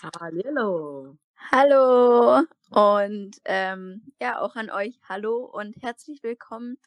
Hallo. 0.00 1.18
Hallo 1.50 2.44
und 2.70 3.36
ähm, 3.44 4.12
ja, 4.20 4.40
auch 4.40 4.56
an 4.56 4.70
euch 4.70 4.98
hallo 5.08 5.44
und 5.44 5.76
herzlich 5.82 6.22
willkommen 6.22 6.78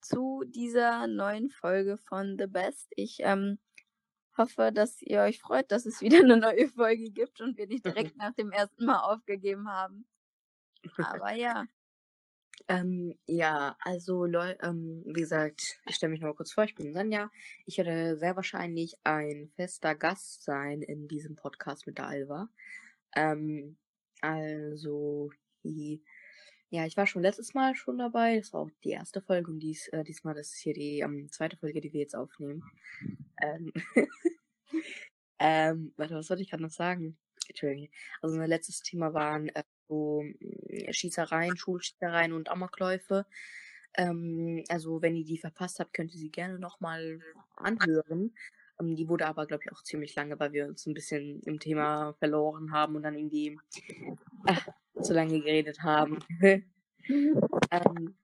zu 0.00 0.42
dieser 0.46 1.06
neuen 1.06 1.50
Folge 1.50 1.98
von 1.98 2.36
The 2.38 2.46
Best. 2.46 2.88
Ich 2.96 3.18
ähm, 3.20 3.58
hoffe, 4.36 4.72
dass 4.72 5.00
ihr 5.02 5.20
euch 5.20 5.38
freut, 5.40 5.70
dass 5.70 5.86
es 5.86 6.00
wieder 6.00 6.18
eine 6.18 6.36
neue 6.36 6.68
Folge 6.68 7.10
gibt 7.10 7.40
und 7.40 7.56
wir 7.56 7.66
nicht 7.66 7.84
direkt 7.84 8.16
nach 8.16 8.34
dem 8.34 8.50
ersten 8.50 8.86
Mal 8.86 9.00
aufgegeben 9.00 9.68
haben. 9.70 10.06
Aber 10.96 11.32
ja. 11.32 11.64
Ähm, 12.68 13.18
ja, 13.26 13.76
also 13.80 14.24
Leu 14.24 14.54
ähm, 14.62 15.02
wie 15.06 15.20
gesagt, 15.20 15.80
ich 15.86 15.94
stelle 15.96 16.10
mich 16.10 16.20
noch 16.20 16.28
mal 16.28 16.34
kurz 16.34 16.52
vor, 16.52 16.64
ich 16.64 16.74
bin 16.74 16.92
Sanja. 16.92 17.30
Ich 17.66 17.78
werde 17.78 18.16
sehr 18.16 18.36
wahrscheinlich 18.36 18.96
ein 19.04 19.50
fester 19.56 19.94
Gast 19.94 20.42
sein 20.44 20.82
in 20.82 21.08
diesem 21.08 21.36
Podcast 21.36 21.86
mit 21.86 21.98
der 21.98 22.06
Alva. 22.06 22.48
Ähm, 23.14 23.76
also, 24.20 25.30
die, 25.62 26.02
ja, 26.70 26.86
ich 26.86 26.96
war 26.96 27.06
schon 27.06 27.22
letztes 27.22 27.54
Mal 27.54 27.74
schon 27.74 27.98
dabei. 27.98 28.38
Das 28.38 28.52
war 28.52 28.62
auch 28.62 28.70
die 28.84 28.90
erste 28.90 29.22
Folge 29.22 29.50
und 29.50 29.60
dies, 29.60 29.88
äh, 29.88 30.04
diesmal 30.04 30.34
das 30.34 30.52
ist 30.52 30.58
hier 30.60 30.74
die 30.74 31.00
ähm, 31.00 31.30
zweite 31.30 31.56
Folge, 31.56 31.80
die 31.80 31.92
wir 31.92 32.00
jetzt 32.00 32.16
aufnehmen. 32.16 32.64
Ähm, 33.40 33.72
ähm, 35.38 35.92
warte, 35.96 36.14
was 36.14 36.30
wollte 36.30 36.42
ich 36.42 36.50
gerade 36.50 36.62
noch 36.62 36.70
sagen? 36.70 37.16
Entschuldigung. 37.48 37.88
Also 38.20 38.36
mein 38.36 38.48
letztes 38.48 38.80
Thema 38.80 39.14
waren 39.14 39.48
äh, 39.50 39.62
so 39.88 40.22
äh, 40.68 40.92
Schießereien, 40.92 41.56
Schulschießereien 41.56 42.32
und 42.32 42.50
Amokläufe. 42.50 43.26
Ähm, 43.94 44.64
also 44.68 45.02
wenn 45.02 45.16
ihr 45.16 45.24
die 45.24 45.38
verpasst 45.38 45.80
habt, 45.80 45.94
könnt 45.94 46.12
ihr 46.14 46.20
sie 46.20 46.30
gerne 46.30 46.58
nochmal 46.58 47.20
anhören. 47.56 48.34
Ähm, 48.80 48.96
die 48.96 49.08
wurde 49.08 49.26
aber, 49.26 49.46
glaube 49.46 49.64
ich, 49.64 49.72
auch 49.72 49.82
ziemlich 49.82 50.14
lange, 50.14 50.38
weil 50.38 50.52
wir 50.52 50.66
uns 50.66 50.86
ein 50.86 50.94
bisschen 50.94 51.40
im 51.42 51.58
Thema 51.58 52.14
verloren 52.14 52.72
haben 52.72 52.96
und 52.96 53.02
dann 53.02 53.16
irgendwie 53.16 53.58
ach, 54.46 54.68
zu 55.02 55.14
lange 55.14 55.40
geredet 55.40 55.82
haben. 55.82 56.18
ähm, 57.70 58.14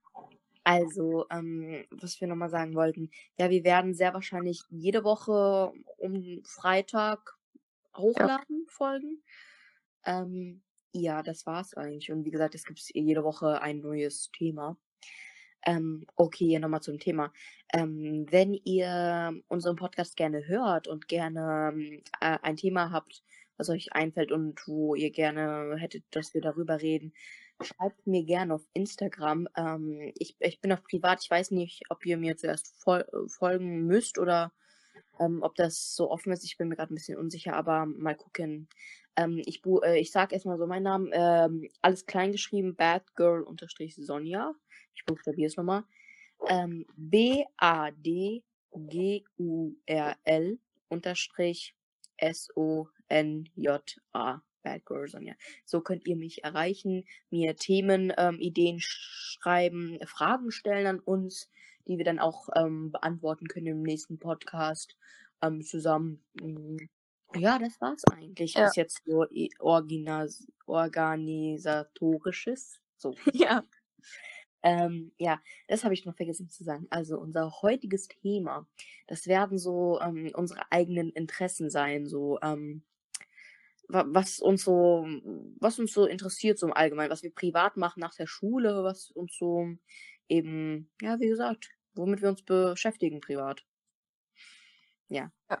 also, 0.67 1.27
ähm, 1.29 1.85
was 1.91 2.19
wir 2.19 2.27
nochmal 2.27 2.49
sagen 2.49 2.73
wollten. 2.73 3.11
Ja, 3.37 3.51
wir 3.51 3.63
werden 3.63 3.93
sehr 3.93 4.15
wahrscheinlich 4.15 4.63
jede 4.69 5.03
Woche 5.03 5.71
um 5.97 6.41
Freitag 6.43 7.37
hochladen, 7.95 8.65
ja. 8.65 8.71
Folgen. 8.71 9.23
Ähm, 10.05 10.63
ja, 10.95 11.23
das 11.23 11.45
war's 11.45 11.73
eigentlich. 11.73 12.11
Und 12.11 12.25
wie 12.25 12.31
gesagt, 12.31 12.55
es 12.55 12.63
gibt 12.65 12.79
jede 12.93 13.23
Woche 13.23 13.61
ein 13.61 13.81
neues 13.81 14.31
Thema. 14.31 14.77
Ähm, 15.65 16.05
okay, 16.15 16.57
nochmal 16.59 16.81
zum 16.81 16.99
Thema. 16.99 17.33
Ähm, 17.73 18.25
wenn 18.29 18.53
ihr 18.53 19.41
unseren 19.47 19.75
Podcast 19.75 20.15
gerne 20.15 20.47
hört 20.47 20.87
und 20.87 21.07
gerne 21.07 22.01
äh, 22.21 22.37
ein 22.41 22.55
Thema 22.55 22.91
habt, 22.91 23.23
was 23.57 23.69
euch 23.69 23.93
einfällt 23.93 24.31
und 24.31 24.61
wo 24.67 24.95
ihr 24.95 25.11
gerne 25.11 25.75
hättet, 25.77 26.03
dass 26.11 26.33
wir 26.33 26.41
darüber 26.41 26.81
reden, 26.81 27.13
schreibt 27.61 28.05
mir 28.05 28.23
gerne 28.23 28.53
auf 28.53 28.65
Instagram. 28.73 29.47
Ähm, 29.57 30.13
ich, 30.17 30.35
ich 30.39 30.61
bin 30.61 30.71
auch 30.71 30.83
privat, 30.83 31.23
ich 31.23 31.31
weiß 31.31 31.51
nicht, 31.51 31.83
ob 31.89 32.05
ihr 32.05 32.17
mir 32.17 32.37
zuerst 32.37 32.73
fol 32.81 33.05
folgen 33.27 33.85
müsst 33.85 34.17
oder 34.19 34.53
ähm, 35.19 35.41
ob 35.41 35.55
das 35.55 35.95
so 35.95 36.11
offen 36.11 36.31
ist. 36.31 36.43
Ich 36.43 36.57
bin 36.57 36.67
mir 36.67 36.75
gerade 36.75 36.93
ein 36.93 36.95
bisschen 36.95 37.17
unsicher, 37.17 37.55
aber 37.55 37.85
mal 37.85 38.15
gucken. 38.15 38.67
Ähm, 39.15 39.41
ich, 39.45 39.61
äh, 39.83 39.99
ich 39.99 40.11
sag 40.11 40.33
erstmal 40.33 40.57
so 40.57 40.67
meinen 40.67 40.83
Namen. 40.83 41.09
Ähm, 41.13 41.69
alles 41.81 42.05
klein 42.05 42.31
geschrieben, 42.31 42.75
badgirl-sonja. 42.75 44.53
Ich 44.95 45.05
buchstabiere 45.05 45.47
es 45.47 45.57
nochmal. 45.57 45.83
Ähm, 46.47 46.85
B-A-D-G-U-R-L 46.95 47.89
unterstrich 50.89 51.75
S-O-N-J-A. 52.17 52.81
Bad 54.65 54.85
Girl 54.85 55.07
Sonja. 55.07 55.35
So 55.63 55.79
könnt 55.79 56.07
ihr 56.07 56.17
mich 56.17 56.43
erreichen, 56.43 57.05
mir 57.29 57.55
Themen, 57.55 58.11
ähm, 58.17 58.39
Ideen 58.39 58.79
schreiben, 58.79 59.99
Fragen 60.05 60.51
stellen 60.51 60.87
an 60.87 60.99
uns, 60.99 61.49
die 61.87 61.97
wir 61.97 62.05
dann 62.05 62.19
auch 62.19 62.49
ähm, 62.55 62.91
beantworten 62.91 63.47
können 63.47 63.67
im 63.67 63.81
nächsten 63.81 64.19
Podcast 64.19 64.95
ähm, 65.41 65.61
zusammen. 65.61 66.23
Mm, 66.41 66.77
ja, 67.35 67.59
das 67.59 67.79
war's 67.81 68.03
eigentlich. 68.11 68.53
Ja. 68.53 68.67
Ist 68.67 68.77
jetzt 68.77 69.01
so 69.05 69.25
organisatorisches. 70.67 72.79
So. 72.97 73.15
Ja. 73.33 73.63
Ähm, 74.63 75.11
ja, 75.19 75.39
das 75.67 75.83
habe 75.83 75.93
ich 75.93 76.05
noch 76.05 76.15
vergessen 76.15 76.49
zu 76.49 76.63
sagen. 76.63 76.87
Also 76.89 77.19
unser 77.19 77.61
heutiges 77.61 78.07
Thema, 78.07 78.67
das 79.05 79.27
werden 79.27 79.59
so 79.59 79.99
ähm, 80.01 80.31
unsere 80.33 80.71
eigenen 80.71 81.11
Interessen 81.11 81.69
sein, 81.69 82.07
so 82.07 82.39
ähm, 82.41 82.83
was 83.89 84.39
uns 84.39 84.63
so, 84.63 85.05
was 85.59 85.77
uns 85.77 85.93
so 85.93 86.07
interessiert 86.07 86.57
so 86.57 86.65
im 86.65 86.73
Allgemeinen, 86.73 87.11
was 87.11 87.21
wir 87.21 87.31
privat 87.31 87.77
machen 87.77 87.99
nach 87.99 88.15
der 88.15 88.25
Schule, 88.25 88.83
was 88.83 89.11
uns 89.11 89.37
so 89.37 89.67
eben, 90.27 90.89
ja, 90.99 91.19
wie 91.19 91.27
gesagt, 91.27 91.74
womit 91.95 92.21
wir 92.21 92.29
uns 92.29 92.43
beschäftigen 92.43 93.21
privat. 93.21 93.65
Ja. 95.09 95.31
ja. 95.49 95.59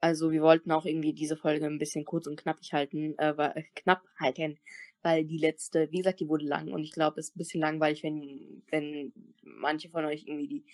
Also 0.00 0.30
wir 0.30 0.42
wollten 0.42 0.70
auch 0.70 0.84
irgendwie 0.84 1.12
diese 1.12 1.36
Folge 1.36 1.66
ein 1.66 1.78
bisschen 1.78 2.04
kurz 2.04 2.26
und 2.26 2.40
knappig 2.40 2.72
halten, 2.72 3.18
äh, 3.18 3.30
äh 3.30 3.64
knapp 3.74 4.02
halten, 4.18 4.58
weil 5.02 5.24
die 5.24 5.38
letzte, 5.38 5.90
wie 5.90 5.98
gesagt, 5.98 6.20
die 6.20 6.28
wurde 6.28 6.46
lang 6.46 6.72
und 6.72 6.82
ich 6.82 6.92
glaube, 6.92 7.20
es 7.20 7.28
ist 7.28 7.36
ein 7.36 7.38
bisschen 7.38 7.60
langweilig, 7.60 8.02
wenn, 8.02 8.62
wenn 8.70 9.12
manche 9.42 9.90
von 9.90 10.04
euch 10.04 10.24
irgendwie 10.26 10.48
die 10.48 10.64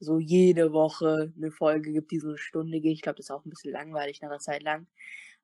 so 0.00 0.18
jede 0.18 0.72
Woche 0.72 1.32
eine 1.36 1.50
Folge 1.50 1.92
gibt, 1.92 2.10
die 2.10 2.18
so 2.18 2.28
eine 2.28 2.38
Stunde 2.38 2.80
geht. 2.80 2.92
Ich 2.92 3.02
glaube, 3.02 3.16
das 3.16 3.26
ist 3.26 3.30
auch 3.30 3.44
ein 3.44 3.50
bisschen 3.50 3.72
langweilig 3.72 4.20
nach 4.20 4.28
einer 4.28 4.38
Zeit 4.38 4.62
lang. 4.62 4.86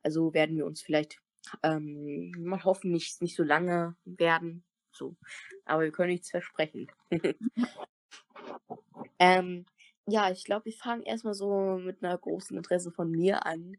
Also 0.02 0.34
werden 0.34 0.56
wir 0.56 0.66
uns 0.66 0.82
vielleicht 0.82 1.18
ähm, 1.62 2.32
mal 2.38 2.62
hoffen, 2.64 2.92
nicht, 2.92 3.22
nicht 3.22 3.36
so 3.36 3.42
lange 3.42 3.96
werden. 4.04 4.64
So. 4.92 5.16
Aber 5.64 5.82
wir 5.82 5.92
können 5.92 6.10
nichts 6.10 6.30
versprechen. 6.30 6.90
ähm, 9.18 9.66
ja, 10.06 10.30
ich 10.30 10.44
glaube, 10.44 10.66
wir 10.66 10.72
fangen 10.72 11.02
erstmal 11.02 11.34
so 11.34 11.76
mit 11.76 12.02
einer 12.02 12.16
großen 12.16 12.56
Interesse 12.56 12.90
von 12.90 13.10
mir 13.10 13.46
an. 13.46 13.76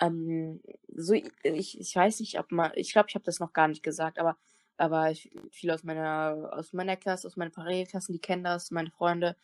Ähm, 0.00 0.60
so, 0.94 1.14
ich, 1.14 1.80
ich 1.80 1.96
weiß 1.96 2.20
nicht, 2.20 2.38
ob 2.38 2.52
man, 2.52 2.72
ich 2.74 2.92
glaube, 2.92 3.08
ich 3.08 3.14
habe 3.14 3.24
das 3.24 3.40
noch 3.40 3.52
gar 3.52 3.68
nicht 3.68 3.82
gesagt, 3.82 4.18
aber, 4.18 4.36
aber 4.76 5.10
ich, 5.10 5.30
viele 5.50 5.74
aus 5.74 5.84
meiner, 5.84 6.50
aus 6.52 6.72
meiner 6.72 6.96
Klasse, 6.96 7.26
aus 7.26 7.36
meinen 7.36 7.52
Parallelklassen, 7.52 8.12
die 8.12 8.20
kennen 8.20 8.44
das, 8.44 8.70
meine 8.70 8.90
Freunde. 8.90 9.36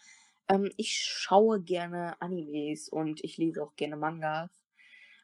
Ähm, 0.49 0.71
ich 0.77 0.99
schaue 0.99 1.61
gerne 1.61 2.21
Animes 2.21 2.89
und 2.89 3.23
ich 3.25 3.37
lese 3.39 3.63
auch 3.63 3.77
gerne 3.77 3.97
Mangas. 3.97 4.51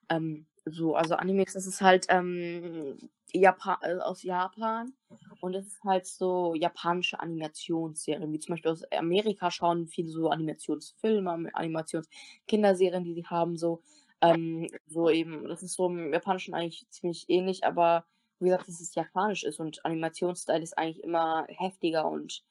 Ähm, 0.09 0.47
so, 0.65 0.95
also 0.95 1.15
Animes, 1.17 1.55
das 1.55 1.67
ist 1.67 1.81
halt 1.81 2.07
ähm, 2.09 2.97
Japan, 3.33 3.77
äh, 3.83 3.99
aus 3.99 4.23
Japan 4.23 4.93
und 5.41 5.55
es 5.55 5.67
ist 5.67 5.85
halt 5.85 6.07
so 6.07 6.55
japanische 6.55 7.21
Animationsserien, 7.21 8.33
wie 8.33 8.39
zum 8.39 8.55
Beispiel 8.55 8.71
aus 8.71 8.85
Amerika 8.93 9.51
schauen 9.51 9.89
viele 9.89 10.11
so 10.11 10.31
Animationsfilme, 10.31 11.51
Animationskinderserien, 11.53 13.05
die 13.05 13.15
sie 13.15 13.27
haben, 13.27 13.57
so, 13.57 13.83
ähm, 14.21 14.69
so 14.87 15.11
eben, 15.11 15.49
das 15.49 15.63
ist 15.63 15.75
so 15.75 15.87
im 15.87 16.13
Japanischen 16.13 16.55
eigentlich 16.55 16.87
ziemlich 16.91 17.27
ähnlich, 17.29 17.65
aber 17.65 18.05
wie 18.39 18.47
gesagt, 18.47 18.69
dass 18.69 18.81
es 18.81 18.95
japanisch 18.95 19.45
ist 19.45 19.61
und 19.61 19.85
Animationsstil 19.85 20.63
ist 20.63 20.77
eigentlich 20.79 21.03
immer 21.03 21.47
heftiger 21.49 22.07
und 22.09 22.43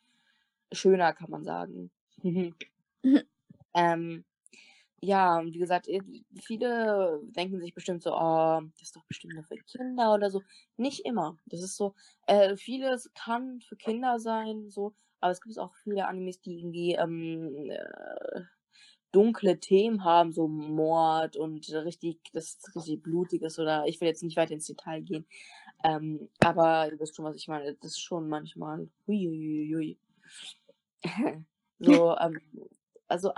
schöner, 0.72 1.14
kann 1.14 1.30
man 1.30 1.44
sagen. 1.44 1.92
ähm, 3.74 4.26
ja, 5.02 5.44
wie 5.44 5.58
gesagt, 5.58 5.88
viele 6.44 7.22
denken 7.24 7.60
sich 7.60 7.74
bestimmt 7.74 8.04
so, 8.04 8.14
oh, 8.14 8.62
das 8.74 8.84
ist 8.84 8.96
doch 8.96 9.04
bestimmt 9.06 9.34
nur 9.34 9.44
für 9.44 9.58
Kinder 9.58 10.14
oder 10.14 10.30
so. 10.30 10.44
Nicht 10.78 11.06
immer. 11.06 11.38
Das 11.48 11.62
ist 11.62 11.76
so, 11.76 11.96
äh, 12.28 12.56
vieles 12.56 13.12
kann 13.16 13.62
für 13.62 13.76
Kinder 13.76 14.20
sein, 14.20 14.70
so, 14.70 14.94
aber 15.20 15.32
es 15.32 15.42
gibt 15.42 15.58
auch 15.58 15.74
viele 15.84 16.08
Animes, 16.08 16.40
die 16.42 16.60
irgendwie 16.60 16.94
ähm, 16.94 17.72
äh, 17.72 18.42
dunkle 19.12 19.60
Themen 19.60 20.04
haben, 20.04 20.32
so 20.34 20.48
Mord 20.48 21.36
und 21.36 21.68
richtig, 21.74 22.20
das 22.34 22.60
richtig 22.76 23.02
blutig 23.02 23.42
ist 23.42 23.60
oder 23.60 23.86
ich 23.88 24.00
will 24.00 24.08
jetzt 24.08 24.24
nicht 24.24 24.38
weiter 24.38 24.54
ins 24.54 24.68
Detail 24.68 25.02
gehen. 25.02 25.26
Ähm, 25.84 26.30
aber 26.40 26.92
ihr 26.92 27.00
wisst 27.00 27.16
schon, 27.16 27.26
was 27.26 27.36
ich 27.36 27.48
meine. 27.48 27.74
Das 27.76 27.92
ist 27.92 28.02
schon 28.02 28.30
manchmal. 28.30 28.88
Huiuiui. 29.08 29.98
so, 31.80 32.16
ähm, 32.18 32.40
also 33.12 33.34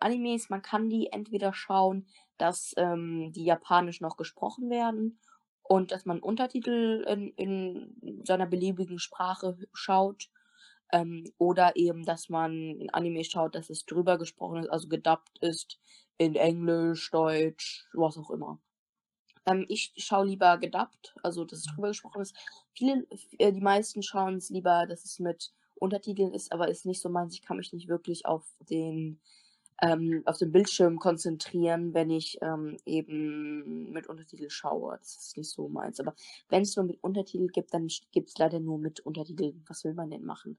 Animes, 0.00 0.50
man 0.50 0.62
kann 0.62 0.88
die 0.88 1.10
entweder 1.12 1.52
schauen, 1.52 2.06
dass 2.38 2.74
ähm, 2.76 3.32
die 3.32 3.44
japanisch 3.44 4.00
noch 4.00 4.16
gesprochen 4.16 4.70
werden 4.70 5.18
und 5.62 5.92
dass 5.92 6.04
man 6.04 6.20
Untertitel 6.20 7.04
in, 7.08 7.30
in 7.36 8.22
seiner 8.24 8.46
beliebigen 8.46 8.98
Sprache 8.98 9.56
schaut. 9.72 10.30
Ähm, 10.92 11.32
oder 11.38 11.76
eben, 11.76 12.04
dass 12.04 12.28
man 12.28 12.88
Anime 12.92 13.24
schaut, 13.24 13.54
dass 13.54 13.70
es 13.70 13.86
drüber 13.86 14.18
gesprochen 14.18 14.58
ist, 14.58 14.68
also 14.68 14.88
gedubbt 14.88 15.38
ist 15.40 15.78
in 16.18 16.36
Englisch, 16.36 17.10
Deutsch, 17.10 17.86
was 17.94 18.18
auch 18.18 18.30
immer. 18.30 18.60
Ähm, 19.46 19.64
ich 19.68 19.92
schaue 19.96 20.26
lieber 20.26 20.58
gedubbt, 20.58 21.14
also 21.22 21.44
dass 21.44 21.60
es 21.60 21.66
drüber 21.74 21.88
gesprochen 21.88 22.22
ist. 22.22 22.36
Viele, 22.74 23.06
äh, 23.38 23.52
die 23.52 23.60
meisten 23.60 24.02
schauen 24.02 24.36
es 24.36 24.50
lieber, 24.50 24.86
dass 24.86 25.04
es 25.04 25.18
mit 25.18 25.52
Untertiteln 25.76 26.32
ist, 26.32 26.52
aber 26.52 26.68
ist 26.68 26.86
nicht 26.86 27.00
so 27.00 27.08
meins. 27.08 27.34
Ich 27.34 27.42
kann 27.42 27.56
mich 27.56 27.72
nicht 27.72 27.88
wirklich 27.88 28.26
auf 28.26 28.44
den 28.70 29.20
ähm, 29.82 30.22
auf 30.24 30.38
den 30.38 30.52
Bildschirm 30.52 30.98
konzentrieren, 30.98 31.94
wenn 31.94 32.10
ich 32.10 32.38
ähm, 32.42 32.76
eben 32.86 33.90
mit 33.90 34.06
Untertitel 34.06 34.48
schaue. 34.48 34.96
Das 34.98 35.16
ist 35.16 35.36
nicht 35.36 35.50
so 35.50 35.68
meins. 35.68 36.00
Aber 36.00 36.14
wenn 36.48 36.62
es 36.62 36.76
nur 36.76 36.86
mit 36.86 37.02
Untertitel 37.02 37.48
gibt, 37.48 37.74
dann 37.74 37.88
gibt 38.12 38.30
es 38.30 38.38
leider 38.38 38.60
nur 38.60 38.78
mit 38.78 39.00
Untertitel. 39.00 39.54
Was 39.66 39.84
will 39.84 39.94
man 39.94 40.10
denn 40.10 40.24
machen? 40.24 40.58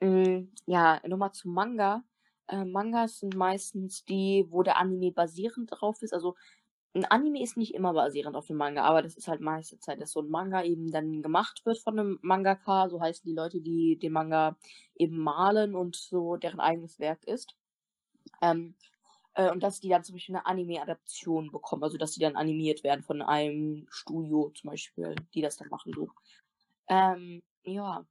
Mm, 0.00 0.44
ja, 0.66 1.00
nochmal 1.06 1.32
zum 1.32 1.52
Manga. 1.54 2.04
Äh, 2.46 2.64
Mangas 2.64 3.20
sind 3.20 3.34
meistens 3.36 4.04
die, 4.04 4.46
wo 4.48 4.62
der 4.62 4.76
Anime 4.76 5.12
basierend 5.12 5.70
drauf 5.72 6.02
ist. 6.02 6.14
Also 6.14 6.36
ein 6.94 7.04
Anime 7.04 7.42
ist 7.42 7.56
nicht 7.56 7.74
immer 7.74 7.92
basierend 7.92 8.36
auf 8.36 8.46
dem 8.46 8.56
Manga, 8.56 8.82
aber 8.82 9.02
das 9.02 9.14
ist 9.16 9.28
halt 9.28 9.40
meiste 9.40 9.78
Zeit, 9.78 10.00
dass 10.00 10.12
so 10.12 10.20
ein 10.20 10.28
Manga 10.28 10.62
eben 10.64 10.90
dann 10.90 11.22
gemacht 11.22 11.64
wird 11.64 11.78
von 11.78 11.98
einem 11.98 12.18
Mangaka. 12.22 12.88
So 12.88 13.00
heißen 13.00 13.24
die 13.24 13.34
Leute, 13.34 13.60
die 13.60 13.96
den 13.96 14.12
Manga 14.12 14.56
eben 14.96 15.18
malen 15.18 15.76
und 15.76 15.96
so 15.96 16.36
deren 16.36 16.60
eigenes 16.60 16.98
Werk 16.98 17.24
ist. 17.24 17.56
Ähm, 18.42 18.74
äh, 19.34 19.50
und 19.50 19.62
dass 19.62 19.80
die 19.80 19.88
dann 19.88 20.02
zum 20.02 20.16
Beispiel 20.16 20.34
eine 20.34 20.46
Anime-Adaption 20.46 21.52
bekommen, 21.52 21.84
also 21.84 21.96
dass 21.96 22.12
die 22.12 22.20
dann 22.20 22.36
animiert 22.36 22.82
werden 22.82 23.02
von 23.02 23.22
einem 23.22 23.86
Studio 23.90 24.50
zum 24.54 24.70
Beispiel, 24.70 25.14
die 25.34 25.42
das 25.42 25.56
dann 25.56 25.68
machen 25.68 25.92
so. 25.94 26.08
Ähm, 26.88 27.40
ja. 27.62 28.04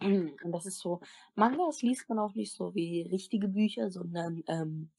Und 0.44 0.52
das 0.52 0.66
ist 0.66 0.78
so, 0.78 1.00
Mangas 1.34 1.82
liest 1.82 2.08
man 2.08 2.18
auch 2.18 2.34
nicht 2.34 2.52
so 2.52 2.74
wie 2.74 3.02
richtige 3.02 3.48
Bücher, 3.48 3.90
sondern 3.90 4.44
ähm, 4.46 4.90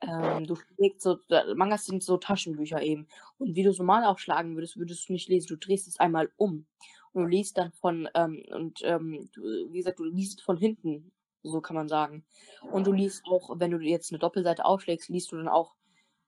ähm, 0.00 0.46
du 0.46 0.56
legst 0.76 1.02
so, 1.02 1.18
Mangas 1.54 1.86
sind 1.86 2.02
so 2.02 2.16
Taschenbücher 2.16 2.82
eben. 2.82 3.08
Und 3.38 3.54
wie 3.54 3.62
du 3.62 3.72
so 3.72 3.82
mal 3.82 4.04
aufschlagen 4.04 4.56
würdest, 4.56 4.76
würdest 4.76 5.08
du 5.08 5.12
nicht 5.12 5.28
lesen. 5.28 5.48
Du 5.48 5.56
drehst 5.56 5.88
es 5.88 5.98
einmal 5.98 6.30
um. 6.36 6.66
Und 7.12 7.22
du 7.22 7.28
liest 7.28 7.58
dann 7.58 7.72
von, 7.72 8.08
ähm, 8.14 8.42
und 8.54 8.80
ähm, 8.84 9.28
du, 9.32 9.42
wie 9.42 9.78
gesagt, 9.78 9.98
du 9.98 10.04
liest 10.04 10.42
von 10.42 10.56
hinten 10.56 11.10
so 11.42 11.60
kann 11.60 11.76
man 11.76 11.88
sagen. 11.88 12.24
Und 12.72 12.86
du 12.86 12.92
liest 12.92 13.24
auch, 13.26 13.50
wenn 13.58 13.70
du 13.70 13.78
jetzt 13.78 14.12
eine 14.12 14.18
Doppelseite 14.18 14.64
aufschlägst, 14.64 15.08
liest 15.08 15.32
du 15.32 15.36
dann 15.36 15.48
auch 15.48 15.74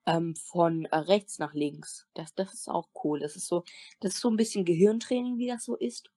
ähm, 0.07 0.35
von 0.37 0.87
äh, 0.87 0.97
rechts 0.97 1.39
nach 1.39 1.55
links. 1.55 2.07
Das, 2.15 2.35
das 2.35 2.55
ist 2.55 2.69
auch 2.69 2.89
cool. 3.05 3.21
Das 3.21 3.37
ist 3.37 3.47
so, 3.47 3.65
das 4.01 4.15
ist 4.15 4.21
so 4.21 4.31
ein 4.31 4.37
bisschen 4.37 4.65
Gehirntraining, 4.65 5.39
wie 5.39 5.49
das 5.49 5.65
so 5.65 5.77
ist. 5.77 6.11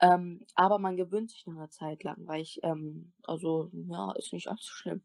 Ähm, 0.00 0.44
aber 0.54 0.78
man 0.78 0.96
gewöhnt 0.96 1.30
sich 1.30 1.46
nach 1.46 1.54
einer 1.54 1.70
Zeit 1.70 2.02
lang, 2.02 2.26
weil 2.26 2.42
ich, 2.42 2.60
ähm, 2.62 3.12
also, 3.24 3.70
ja, 3.72 4.12
ist 4.12 4.32
nicht 4.32 4.48
allzu 4.48 4.72
schlimm. 4.72 5.02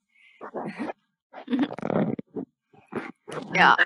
ja. 3.54 3.78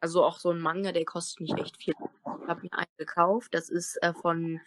Also 0.00 0.24
auch 0.24 0.38
so 0.38 0.50
ein 0.50 0.60
Manga, 0.60 0.92
der 0.92 1.04
kostet 1.04 1.40
nicht 1.40 1.58
echt 1.58 1.76
viel. 1.76 1.94
Ich 2.42 2.48
habe 2.48 2.62
mir 2.62 2.72
einen 2.72 2.86
gekauft. 2.96 3.54
Das 3.54 3.68
ist 3.68 4.02
äh, 4.02 4.12
von 4.14 4.60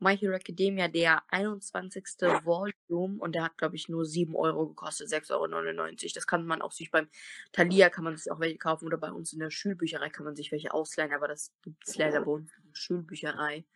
My 0.00 0.16
Hero 0.16 0.34
Academia 0.34 0.88
der 0.88 1.22
21. 1.28 2.04
Volume 2.44 3.20
und 3.20 3.34
der 3.34 3.44
hat, 3.44 3.58
glaube 3.58 3.76
ich, 3.76 3.90
nur 3.90 4.06
7 4.06 4.34
Euro 4.34 4.68
gekostet, 4.68 5.08
6,99 5.08 5.34
Euro. 5.34 5.94
Das 6.14 6.26
kann 6.26 6.46
man 6.46 6.62
auch 6.62 6.72
sich 6.72 6.90
beim 6.90 7.08
Thalia 7.52 7.90
kann 7.90 8.04
man 8.04 8.16
sich 8.16 8.32
auch 8.32 8.40
welche 8.40 8.56
kaufen 8.56 8.86
oder 8.86 8.96
bei 8.96 9.12
uns 9.12 9.34
in 9.34 9.40
der 9.40 9.50
Schulbücherei 9.50 10.08
kann 10.08 10.24
man 10.24 10.36
sich 10.36 10.50
welche 10.52 10.72
ausleihen, 10.72 11.12
aber 11.12 11.28
das 11.28 11.52
gibt 11.62 11.86
es 11.86 11.98
leider 11.98 12.22
bei 12.22 12.30
uns 12.30 12.50
in 12.50 12.62
der 12.68 12.74
Schulbücherei 12.74 13.66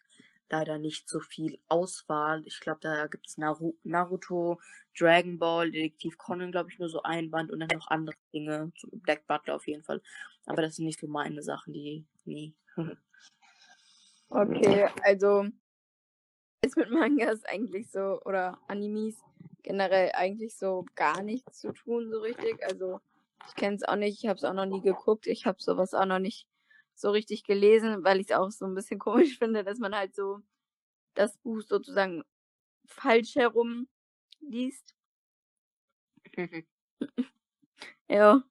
leider 0.54 0.78
nicht 0.78 1.08
so 1.08 1.20
viel 1.20 1.58
Auswahl. 1.68 2.42
Ich 2.46 2.60
glaube, 2.60 2.80
da 2.80 3.06
gibt 3.06 3.26
es 3.26 3.38
Naru 3.38 3.74
Naruto, 3.82 4.60
Dragon 4.98 5.38
Ball, 5.38 5.70
Detektiv 5.70 6.16
Conan, 6.18 6.52
glaube 6.52 6.70
ich, 6.70 6.78
nur 6.78 6.88
so 6.88 7.02
ein 7.02 7.30
Band 7.30 7.50
und 7.50 7.60
dann 7.60 7.68
noch 7.74 7.88
andere 7.88 8.16
Dinge. 8.32 8.72
Black 8.92 9.26
Butler 9.26 9.56
auf 9.56 9.66
jeden 9.66 9.82
Fall. 9.82 10.00
Aber 10.46 10.62
das 10.62 10.76
sind 10.76 10.86
nicht 10.86 11.00
so 11.00 11.06
meine 11.08 11.42
Sachen, 11.42 11.72
die. 11.72 12.06
Nee. 12.24 12.54
okay, 14.28 14.88
also 15.02 15.46
ist 16.62 16.76
mit 16.76 16.90
Mangas 16.90 17.44
eigentlich 17.44 17.90
so 17.90 18.20
oder 18.24 18.58
Animes 18.68 19.16
generell 19.62 20.12
eigentlich 20.14 20.56
so 20.56 20.86
gar 20.94 21.22
nichts 21.22 21.60
zu 21.60 21.72
tun 21.72 22.10
so 22.10 22.20
richtig. 22.20 22.62
Also 22.64 23.00
ich 23.48 23.54
kenne 23.54 23.76
es 23.76 23.82
auch 23.82 23.96
nicht, 23.96 24.22
ich 24.22 24.28
habe 24.28 24.38
es 24.38 24.44
auch 24.44 24.54
noch 24.54 24.66
nie 24.66 24.80
geguckt, 24.80 25.26
ich 25.26 25.46
habe 25.46 25.60
sowas 25.60 25.92
auch 25.92 26.06
noch 26.06 26.18
nicht 26.18 26.46
so 26.96 27.11
richtig 27.11 27.44
gelesen, 27.44 28.05
weil 28.05 28.20
ich 28.20 28.31
es 28.31 28.37
auch 28.37 28.50
so 28.50 28.67
ein 28.67 28.75
bisschen 28.75 28.99
komisch 29.00 29.38
finde, 29.38 29.64
dass 29.64 29.79
man 29.79 29.94
halt 29.94 30.14
so 30.14 30.41
das 31.14 31.37
Buch 31.38 31.62
sozusagen 31.62 32.25
falsch 32.88 33.37
herum 33.37 33.88
liest. 34.41 34.94
ja. 38.08 38.43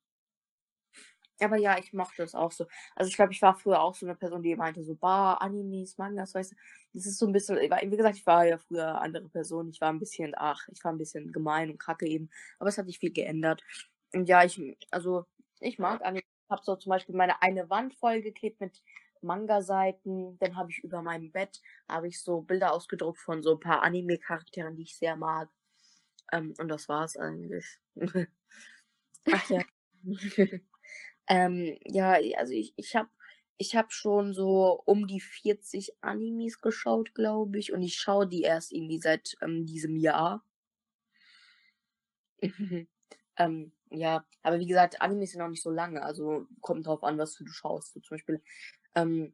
Aber 1.41 1.57
ja, 1.57 1.77
ich 1.77 1.93
mochte 1.93 2.21
das 2.21 2.35
auch 2.35 2.51
so. 2.51 2.65
Also 2.95 3.09
ich 3.09 3.15
glaube, 3.15 3.33
ich 3.33 3.41
war 3.41 3.55
früher 3.55 3.81
auch 3.81 3.95
so 3.95 4.05
eine 4.05 4.15
Person, 4.15 4.41
die 4.43 4.55
meinte 4.55 4.83
so, 4.83 4.95
bah, 4.95 5.33
Animes, 5.35 5.97
Mangas, 5.97 6.33
weißt 6.35 6.51
du. 6.51 6.55
Das 6.93 7.05
ist 7.05 7.17
so 7.17 7.25
ein 7.25 7.33
bisschen, 7.33 7.57
wie 7.57 7.97
gesagt, 7.97 8.17
ich 8.17 8.25
war 8.25 8.45
ja 8.45 8.57
früher 8.59 9.01
andere 9.01 9.27
Person. 9.29 9.69
Ich 9.69 9.81
war 9.81 9.89
ein 9.91 9.99
bisschen, 9.99 10.33
ach, 10.37 10.67
ich 10.71 10.83
war 10.83 10.91
ein 10.93 10.97
bisschen 10.97 11.31
gemein 11.31 11.71
und 11.71 11.79
kacke 11.79 12.05
eben. 12.07 12.29
Aber 12.59 12.69
es 12.69 12.77
hat 12.77 12.85
sich 12.85 12.99
viel 12.99 13.11
geändert. 13.11 13.61
Und 14.13 14.27
ja, 14.29 14.43
ich, 14.43 14.61
also, 14.91 15.25
ich 15.59 15.79
mag 15.79 16.01
Animes. 16.05 16.32
Habe 16.49 16.61
so 16.63 16.75
zum 16.75 16.89
Beispiel 16.91 17.15
meine 17.15 17.41
eine 17.41 17.69
Wand 17.69 17.93
vollgeklebt 17.95 18.59
mit 18.59 18.81
Manga-Seiten. 19.21 20.37
Dann 20.39 20.55
habe 20.55 20.71
ich 20.71 20.83
über 20.83 21.01
meinem 21.01 21.31
Bett, 21.31 21.61
habe 21.89 22.07
ich 22.07 22.21
so 22.21 22.41
Bilder 22.41 22.73
ausgedruckt 22.73 23.19
von 23.19 23.43
so 23.43 23.53
ein 23.53 23.59
paar 23.59 23.83
Anime-Charakteren, 23.83 24.75
die 24.75 24.83
ich 24.83 24.97
sehr 24.97 25.15
mag. 25.15 25.49
Ähm, 26.31 26.53
und 26.59 26.67
das 26.69 26.89
war's 26.89 27.17
eigentlich. 27.17 27.65
ach 29.31 29.49
ja. 29.49 29.61
Ähm, 31.29 31.77
ja, 31.85 32.17
also 32.37 32.53
ich, 32.53 32.73
ich 32.75 32.95
habe 32.95 33.09
ich 33.57 33.75
hab 33.75 33.91
schon 33.93 34.33
so 34.33 34.81
um 34.85 35.07
die 35.07 35.21
40 35.21 35.93
Animes 36.01 36.59
geschaut, 36.59 37.13
glaube 37.13 37.59
ich. 37.59 37.71
Und 37.71 37.81
ich 37.81 37.95
schaue 37.95 38.27
die 38.27 38.41
erst 38.41 38.71
irgendwie 38.73 38.99
seit 38.99 39.35
ähm, 39.41 39.65
diesem 39.65 39.95
Jahr. 39.95 40.43
ähm, 43.37 43.71
ja, 43.93 44.25
aber 44.41 44.59
wie 44.59 44.67
gesagt, 44.67 45.01
Animes 45.01 45.31
sind 45.31 45.41
auch 45.41 45.49
nicht 45.49 45.63
so 45.63 45.69
lange. 45.71 46.03
Also 46.03 46.47
kommt 46.61 46.87
drauf 46.87 47.03
an, 47.03 47.17
was 47.17 47.35
du 47.35 47.45
schaust. 47.47 47.93
So, 47.93 47.99
zum 47.99 48.15
Beispiel 48.15 48.41
ähm, 48.95 49.33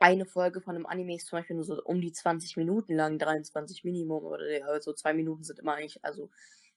eine 0.00 0.26
Folge 0.26 0.60
von 0.60 0.76
einem 0.76 0.86
Anime 0.86 1.16
ist 1.16 1.26
zum 1.26 1.38
Beispiel 1.38 1.56
nur 1.56 1.64
so 1.64 1.82
um 1.84 2.00
die 2.00 2.12
20 2.12 2.56
Minuten 2.56 2.94
lang, 2.94 3.18
23 3.18 3.84
Minimum. 3.84 4.24
Oder 4.24 4.80
so 4.80 4.92
zwei 4.92 5.12
Minuten 5.14 5.44
sind 5.44 5.58
immer 5.58 5.74
eigentlich, 5.74 6.04
also 6.04 6.30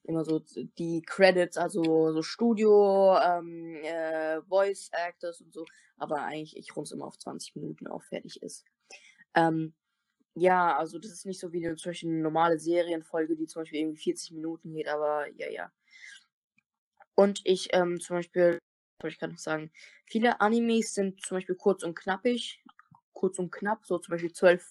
immer 0.04 0.26
so 0.26 0.40
die 0.80 1.04
Credits, 1.06 1.58
also 1.58 2.12
so 2.12 2.24
Studio, 2.24 3.18
ähm, 3.20 3.76
äh, 3.84 4.42
Voice 4.44 4.90
Actors 4.94 5.42
und 5.42 5.54
so, 5.54 5.66
aber 5.98 6.24
eigentlich 6.24 6.58
ich 6.58 6.76
rund's 6.76 6.92
immer 6.92 7.06
auf 7.06 7.18
20 7.20 7.56
Minuten 7.56 7.88
auf 7.88 8.04
fertig 8.06 8.42
ist. 8.42 8.66
Ähm, 9.36 9.74
ja, 10.36 10.78
also 10.78 11.00
das 11.00 11.12
ist 11.12 11.26
nicht 11.26 11.40
so 11.40 11.52
wie 11.54 11.66
eine, 11.66 11.76
zum 11.76 11.92
Beispiel 11.92 12.10
eine 12.10 12.22
normale 12.22 12.58
Serienfolge, 12.60 13.36
die 13.36 13.48
zum 13.48 13.62
Beispiel 13.64 13.82
irgendwie 13.82 14.02
40 14.02 14.32
Minuten 14.32 14.74
geht, 14.74 14.88
aber 14.88 15.28
ja, 15.38 15.50
ja. 15.50 15.72
Und 17.22 17.40
ich 17.44 17.70
ähm, 17.74 18.00
zum 18.00 18.16
Beispiel, 18.16 18.58
ich 19.06 19.20
kann 19.20 19.30
noch 19.30 19.38
sagen, 19.38 19.72
viele 20.08 20.42
Animes 20.42 20.96
sind 20.96 21.24
zum 21.24 21.38
Beispiel 21.38 21.54
kurz 21.54 21.84
und 21.84 21.94
knappig, 21.94 22.64
kurz 23.14 23.38
und 23.38 23.52
knapp, 23.52 23.86
so 23.86 24.00
zum 24.00 24.14
Beispiel 24.14 24.34
12, 24.34 24.68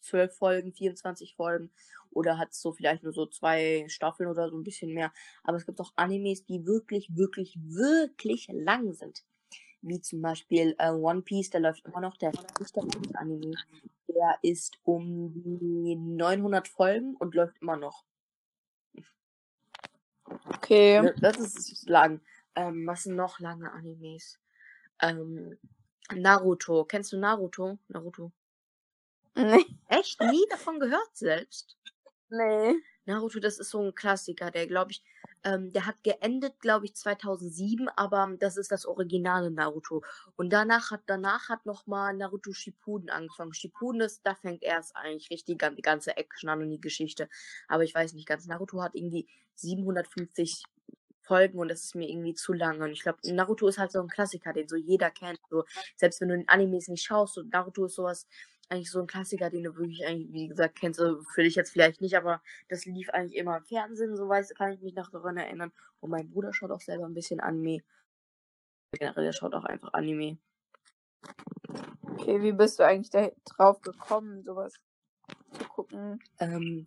12 0.00 0.34
Folgen, 0.34 0.72
24 0.72 1.34
Folgen 1.34 1.70
oder 2.08 2.38
hat 2.38 2.54
so 2.54 2.72
vielleicht 2.72 3.02
nur 3.02 3.12
so 3.12 3.26
zwei 3.26 3.84
Staffeln 3.88 4.30
oder 4.30 4.48
so 4.48 4.56
ein 4.56 4.64
bisschen 4.64 4.94
mehr. 4.94 5.12
Aber 5.44 5.58
es 5.58 5.66
gibt 5.66 5.78
auch 5.82 5.92
Animes, 5.96 6.46
die 6.46 6.64
wirklich, 6.64 7.14
wirklich, 7.14 7.58
wirklich 7.60 8.48
lang 8.50 8.94
sind. 8.94 9.22
Wie 9.82 10.00
zum 10.00 10.22
Beispiel 10.22 10.74
äh, 10.78 10.92
One 10.92 11.20
Piece, 11.20 11.50
der 11.50 11.60
läuft 11.60 11.84
immer 11.84 12.00
noch, 12.00 12.16
der 12.16 12.32
ist 12.58 12.74
der 12.74 12.84
Anime. 13.16 13.54
Der 14.08 14.38
ist 14.40 14.78
um 14.84 15.30
die 15.34 15.94
900 15.94 16.68
Folgen 16.68 17.16
und 17.16 17.34
läuft 17.34 17.60
immer 17.60 17.76
noch. 17.76 18.06
Okay. 20.46 21.12
Das 21.20 21.36
ist 21.38 21.88
lang. 21.88 22.20
Ähm, 22.54 22.86
was 22.86 23.04
sind 23.04 23.16
noch 23.16 23.40
lange 23.40 23.72
Animes? 23.72 24.38
Ähm, 25.00 25.58
Naruto. 26.14 26.84
Kennst 26.84 27.12
du 27.12 27.18
Naruto? 27.18 27.78
Naruto? 27.88 28.32
Nee. 29.34 29.64
Echt? 29.88 30.20
Nie 30.20 30.44
davon 30.50 30.78
gehört 30.78 31.14
selbst? 31.14 31.76
Nee. 32.28 32.74
Naruto, 33.04 33.40
das 33.40 33.58
ist 33.58 33.70
so 33.70 33.80
ein 33.80 33.94
Klassiker, 33.94 34.50
der 34.50 34.66
glaube 34.66 34.92
ich, 34.92 35.02
ähm, 35.44 35.72
der 35.72 35.86
hat 35.86 36.02
geendet, 36.04 36.60
glaube 36.60 36.86
ich, 36.86 36.94
2007, 36.94 37.88
aber 37.88 38.34
das 38.38 38.56
ist 38.56 38.70
das 38.70 38.86
originale 38.86 39.50
Naruto. 39.50 40.02
Und 40.36 40.52
danach 40.52 40.90
hat, 40.90 41.02
danach 41.06 41.48
hat 41.48 41.66
nochmal 41.66 42.14
Naruto 42.14 42.52
Shippuden 42.52 43.10
angefangen. 43.10 43.52
Shippuden 43.52 44.00
ist, 44.00 44.20
da 44.24 44.34
fängt 44.34 44.62
erst 44.62 44.96
eigentlich 44.96 45.30
richtig 45.30 45.58
die 45.76 45.82
ganze 45.82 46.16
Action 46.16 46.48
an 46.48 46.62
und 46.62 46.70
die 46.70 46.80
Geschichte. 46.80 47.28
Aber 47.68 47.84
ich 47.84 47.94
weiß 47.94 48.12
nicht 48.14 48.28
ganz, 48.28 48.46
Naruto 48.46 48.82
hat 48.82 48.94
irgendwie 48.94 49.28
750 49.54 50.62
Folgen 51.22 51.58
und 51.58 51.68
das 51.68 51.84
ist 51.84 51.94
mir 51.94 52.08
irgendwie 52.08 52.34
zu 52.34 52.52
lange. 52.52 52.84
Und 52.84 52.92
ich 52.92 53.02
glaube, 53.02 53.18
Naruto 53.24 53.68
ist 53.68 53.78
halt 53.78 53.92
so 53.92 54.00
ein 54.00 54.08
Klassiker, 54.08 54.52
den 54.52 54.68
so 54.68 54.76
jeder 54.76 55.10
kennt. 55.10 55.38
So, 55.50 55.64
selbst 55.96 56.20
wenn 56.20 56.28
du 56.28 56.36
den 56.36 56.48
Animes 56.48 56.88
nicht 56.88 57.04
schaust, 57.04 57.34
so 57.34 57.42
Naruto 57.42 57.86
ist 57.86 57.94
sowas, 57.94 58.26
eigentlich 58.68 58.90
so 58.90 59.00
ein 59.00 59.06
Klassiker, 59.06 59.50
den 59.50 59.64
du 59.64 59.76
wirklich 59.76 60.04
eigentlich, 60.06 60.32
wie 60.32 60.48
gesagt, 60.48 60.76
kennst 60.76 60.98
du 60.98 61.22
für 61.34 61.42
dich 61.42 61.54
jetzt 61.54 61.72
vielleicht 61.72 62.00
nicht, 62.00 62.16
aber 62.16 62.40
das 62.68 62.86
lief 62.86 63.10
eigentlich 63.10 63.36
immer 63.36 63.58
im 63.58 63.64
Fernsehen, 63.64 64.16
so 64.16 64.28
weiß, 64.28 64.54
kann 64.54 64.72
ich 64.72 64.80
mich 64.80 64.94
noch 64.94 65.10
daran 65.10 65.36
erinnern. 65.36 65.72
Und 66.00 66.10
mein 66.10 66.30
Bruder 66.30 66.54
schaut 66.54 66.70
auch 66.70 66.80
selber 66.80 67.04
ein 67.04 67.14
bisschen 67.14 67.40
Anime. 67.40 67.82
Generell, 68.92 69.24
der 69.24 69.32
schaut 69.32 69.54
auch 69.54 69.64
einfach 69.64 69.92
Anime. 69.92 70.38
Okay, 72.02 72.42
wie 72.42 72.52
bist 72.52 72.78
du 72.78 72.84
eigentlich 72.84 73.10
da 73.10 73.30
drauf 73.44 73.80
gekommen, 73.82 74.42
sowas 74.42 74.74
zu 75.52 75.64
gucken? 75.64 76.22
Ähm, 76.38 76.86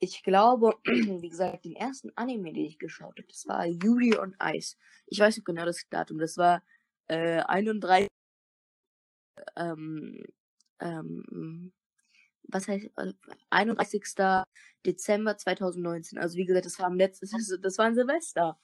ich 0.00 0.22
glaube, 0.22 0.74
wie 0.84 1.28
gesagt, 1.28 1.64
den 1.64 1.76
ersten 1.76 2.10
Anime, 2.16 2.52
den 2.52 2.64
ich 2.64 2.78
geschaut 2.78 3.18
habe, 3.18 3.28
das 3.28 3.46
war 3.46 3.66
Yuri 3.66 4.16
on 4.18 4.36
Ice. 4.42 4.76
Ich 5.06 5.18
weiß 5.18 5.36
nicht 5.36 5.44
genau 5.44 5.64
das 5.64 5.84
Datum. 5.90 6.18
Das 6.18 6.36
war 6.36 6.62
äh, 7.08 7.40
31. 7.40 8.08
Ähm, 9.56 10.24
ähm, 10.80 11.72
was 12.44 12.68
heißt, 12.68 12.88
31. 13.50 14.04
Äh, 14.18 14.42
Dezember 14.86 15.36
2019. 15.36 16.18
Also 16.18 16.36
wie 16.36 16.46
gesagt, 16.46 16.66
das 16.66 16.78
war 16.78 16.86
am 16.86 16.96
letzten, 16.96 17.28
das 17.62 17.78
war 17.78 17.86
ein 17.86 17.94
Silvester. 17.94 18.58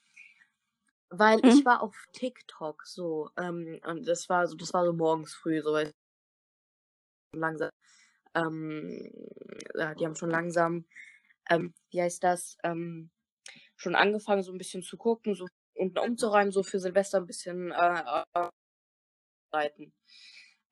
Weil 1.10 1.38
mhm. 1.38 1.48
ich 1.48 1.64
war 1.64 1.82
auf 1.82 1.96
TikTok 2.12 2.86
so, 2.86 3.30
ähm, 3.36 3.80
und 3.84 4.06
das 4.08 4.28
war 4.28 4.46
so, 4.46 4.56
das 4.56 4.72
war 4.72 4.84
so 4.84 4.92
morgens 4.92 5.34
früh, 5.34 5.60
so 5.62 5.72
weil 5.72 5.92
langsam, 7.32 7.70
ähm, 8.34 9.12
ja, 9.74 9.94
die 9.94 10.04
haben 10.04 10.16
schon 10.16 10.30
langsam, 10.30 10.84
ähm, 11.50 11.74
wie 11.90 12.02
heißt 12.02 12.22
das, 12.24 12.56
ähm, 12.64 13.10
schon 13.76 13.94
angefangen, 13.94 14.42
so 14.42 14.52
ein 14.52 14.58
bisschen 14.58 14.82
zu 14.82 14.96
gucken, 14.96 15.34
so 15.34 15.46
unten 15.74 15.98
umzuräumen, 15.98 16.52
so 16.52 16.62
für 16.62 16.78
Silvester 16.78 17.18
ein 17.18 17.26
bisschen 17.26 17.72
äh, 17.72 18.24
äh, 18.34 19.70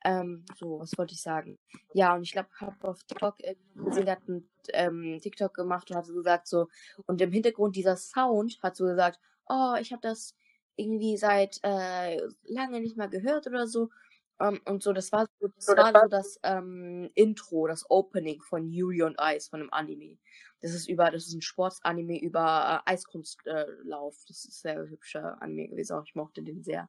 ähm, 0.05 0.45
so, 0.57 0.81
was 0.81 0.93
wollte 0.99 1.15
ich 1.15 1.23
sagen? 1.23 1.59
Ja, 1.95 2.15
und 2.15 2.23
ich 2.23 2.33
glaube, 2.33 2.49
ich 2.55 2.61
habe 2.61 2.89
auf 2.89 3.05
TikTok 3.05 3.37
gesehen, 3.77 4.07
der 4.07 4.17
hat 4.17 4.29
einen 4.29 4.51
ähm, 4.73 5.19
TikTok 5.21 5.55
gemacht 5.55 5.91
und 5.91 5.97
hat 5.97 6.07
so 6.07 6.15
gesagt, 6.15 6.49
so, 6.49 6.69
und 7.07 7.21
im 7.21 7.31
Hintergrund 7.33 7.77
dieser 7.77 7.97
Sound 7.97 8.59
hat 8.63 8.77
so 8.77 8.85
gesagt, 8.85 9.21
oh, 9.49 9.75
ich 9.81 9.93
habe 9.93 10.03
das 10.03 10.35
irgendwie 10.77 11.17
seit 11.17 11.61
äh, 11.63 12.21
lange 12.45 12.81
nicht 12.81 12.97
mehr 12.97 13.09
gehört 13.09 13.47
oder 13.47 13.67
so. 13.67 13.91
Um, 14.39 14.55
ähm, 14.55 14.61
und 14.65 14.83
so, 14.83 14.93
das 14.93 15.13
war 15.13 15.27
so, 15.41 15.49
das, 15.49 15.67
so, 15.67 15.77
war 15.77 15.93
so 15.93 16.09
das 16.09 16.41
ähm, 16.43 17.11
Intro, 17.15 17.67
das 17.67 17.89
Opening 17.91 18.43
von 18.43 18.69
Yuri 18.69 19.03
und 19.03 19.17
Ice, 19.21 19.49
von 19.49 19.61
einem 19.61 19.71
Anime. 19.73 20.19
Das 20.61 20.73
ist 20.73 20.89
über, 20.89 21.11
das 21.11 21.27
ist 21.27 21.35
ein 21.35 21.43
Sportsanime 21.43 22.21
über 22.21 22.83
äh, 22.87 22.91
Eiskunstlauf. 22.91 24.15
Äh, 24.15 24.25
das 24.29 24.45
ist 24.45 24.65
ein 24.65 24.75
sehr 24.75 24.89
hübscher 24.89 25.41
Anime 25.43 25.69
gewesen, 25.69 25.97
auch 25.97 26.05
ich 26.05 26.15
mochte 26.15 26.43
den 26.43 26.63
sehr. 26.63 26.89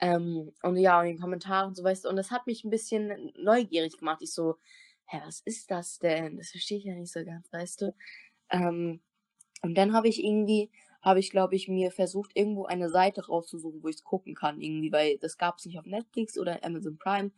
Ähm, 0.00 0.52
und 0.62 0.76
ja, 0.76 1.00
und 1.00 1.06
in 1.06 1.14
den 1.14 1.20
Kommentaren 1.20 1.74
so, 1.74 1.82
weißt 1.82 2.04
du, 2.04 2.08
und 2.08 2.16
das 2.16 2.30
hat 2.30 2.46
mich 2.46 2.64
ein 2.64 2.70
bisschen 2.70 3.32
neugierig 3.36 3.98
gemacht. 3.98 4.22
Ich 4.22 4.32
so, 4.32 4.56
hä, 5.06 5.20
was 5.24 5.40
ist 5.40 5.70
das 5.70 5.98
denn? 5.98 6.36
Das 6.36 6.50
verstehe 6.50 6.78
ich 6.78 6.84
ja 6.84 6.94
nicht 6.94 7.12
so 7.12 7.24
ganz, 7.24 7.52
weißt 7.52 7.82
du. 7.82 7.94
Ähm, 8.50 9.00
und 9.62 9.74
dann 9.74 9.92
habe 9.92 10.08
ich 10.08 10.22
irgendwie, 10.22 10.70
habe 11.08 11.20
ich, 11.20 11.30
glaube 11.30 11.56
ich, 11.56 11.68
mir 11.68 11.90
versucht, 11.90 12.32
irgendwo 12.34 12.66
eine 12.66 12.90
Seite 12.90 13.26
rauszusuchen, 13.26 13.82
wo 13.82 13.88
ich 13.88 13.96
es 13.96 14.04
gucken 14.04 14.34
kann, 14.34 14.60
irgendwie, 14.60 14.92
weil 14.92 15.18
das 15.18 15.38
gab 15.38 15.58
es 15.58 15.66
nicht 15.66 15.78
auf 15.78 15.86
Netflix 15.86 16.38
oder 16.38 16.62
Amazon 16.64 16.98
Prime. 16.98 17.32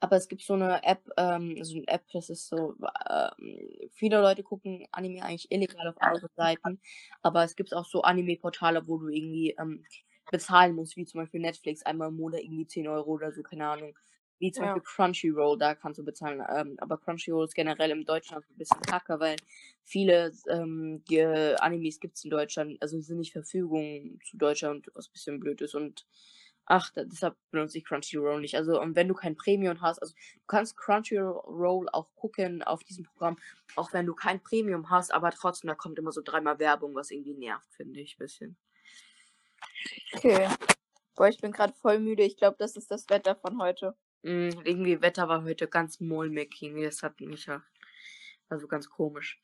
Aber 0.00 0.16
es 0.16 0.28
gibt 0.28 0.42
so 0.42 0.54
eine 0.54 0.82
App, 0.84 1.08
ähm, 1.16 1.56
so 1.64 1.76
eine 1.76 1.88
App, 1.88 2.04
das 2.12 2.28
ist 2.30 2.48
so, 2.48 2.74
ähm, 3.10 3.58
viele 3.92 4.20
Leute 4.20 4.42
gucken 4.42 4.86
Anime 4.92 5.22
eigentlich 5.24 5.50
illegal 5.50 5.88
auf 5.88 5.96
andere 6.00 6.28
Seiten, 6.36 6.80
aber 7.22 7.44
es 7.44 7.56
gibt 7.56 7.74
auch 7.74 7.86
so 7.86 8.02
Anime-Portale, 8.02 8.86
wo 8.88 8.98
du 8.98 9.08
irgendwie 9.08 9.56
ähm, 9.58 9.84
bezahlen 10.30 10.74
musst, 10.74 10.96
wie 10.96 11.06
zum 11.06 11.20
Beispiel 11.20 11.40
Netflix, 11.40 11.82
einmal 11.82 12.08
im 12.08 12.16
Monat 12.16 12.40
irgendwie 12.42 12.66
10 12.66 12.88
Euro 12.88 13.12
oder 13.12 13.32
so, 13.32 13.42
keine 13.42 13.66
Ahnung. 13.68 13.96
Wie 14.38 14.52
zum 14.52 14.64
ja. 14.64 14.74
Beispiel 14.74 14.90
Crunchyroll, 14.90 15.58
da 15.58 15.74
kannst 15.74 15.98
du 15.98 16.04
bezahlen. 16.04 16.42
Ähm, 16.54 16.76
aber 16.78 16.98
Crunchyroll 16.98 17.44
ist 17.44 17.54
generell 17.54 17.90
in 17.90 18.04
Deutschland 18.04 18.44
ein 18.50 18.58
bisschen 18.58 18.80
kacke, 18.82 19.18
weil 19.18 19.36
viele 19.82 20.32
ähm, 20.48 21.02
die 21.08 21.22
Animes 21.22 22.00
gibt 22.00 22.16
es 22.16 22.24
in 22.24 22.30
Deutschland, 22.30 22.76
also 22.82 23.00
sind 23.00 23.18
nicht 23.18 23.32
Verfügung 23.32 24.18
zu 24.28 24.36
Deutschland, 24.36 24.90
was 24.94 25.08
ein 25.08 25.12
bisschen 25.12 25.40
blöd 25.40 25.62
ist. 25.62 25.74
Und 25.74 26.06
ach, 26.66 26.90
da, 26.92 27.04
deshalb 27.04 27.36
benutze 27.50 27.78
ich 27.78 27.84
Crunchyroll 27.84 28.40
nicht. 28.40 28.56
Also, 28.56 28.80
und 28.80 28.94
wenn 28.94 29.08
du 29.08 29.14
kein 29.14 29.36
Premium 29.36 29.80
hast, 29.80 30.00
also 30.00 30.12
du 30.14 30.46
kannst 30.46 30.76
Crunchyroll 30.76 31.88
auch 31.92 32.14
gucken 32.14 32.62
auf 32.62 32.84
diesem 32.84 33.04
Programm, 33.04 33.38
auch 33.76 33.92
wenn 33.92 34.04
du 34.04 34.14
kein 34.14 34.42
Premium 34.42 34.90
hast, 34.90 35.14
aber 35.14 35.30
trotzdem, 35.30 35.68
da 35.68 35.74
kommt 35.74 35.98
immer 35.98 36.12
so 36.12 36.20
dreimal 36.22 36.58
Werbung, 36.58 36.94
was 36.94 37.10
irgendwie 37.10 37.34
nervt, 37.34 37.72
finde 37.74 38.00
ich 38.00 38.16
ein 38.16 38.18
bisschen. 38.18 38.56
Okay. 40.12 40.48
Boah, 41.14 41.28
ich 41.28 41.40
bin 41.40 41.52
gerade 41.52 41.72
voll 41.72 41.98
müde. 41.98 42.22
Ich 42.24 42.36
glaube, 42.36 42.56
das 42.58 42.76
ist 42.76 42.90
das 42.90 43.08
Wetter 43.08 43.36
von 43.36 43.58
heute. 43.58 43.96
Mm, 44.26 44.50
irgendwie 44.64 45.02
Wetter 45.02 45.28
war 45.28 45.44
heute 45.44 45.68
ganz 45.68 46.00
mulmig. 46.00 46.58
Das 46.82 47.02
hat 47.04 47.20
mich 47.20 47.46
ja. 47.46 47.62
Also 48.48 48.66
ganz 48.68 48.90
komisch. 48.90 49.40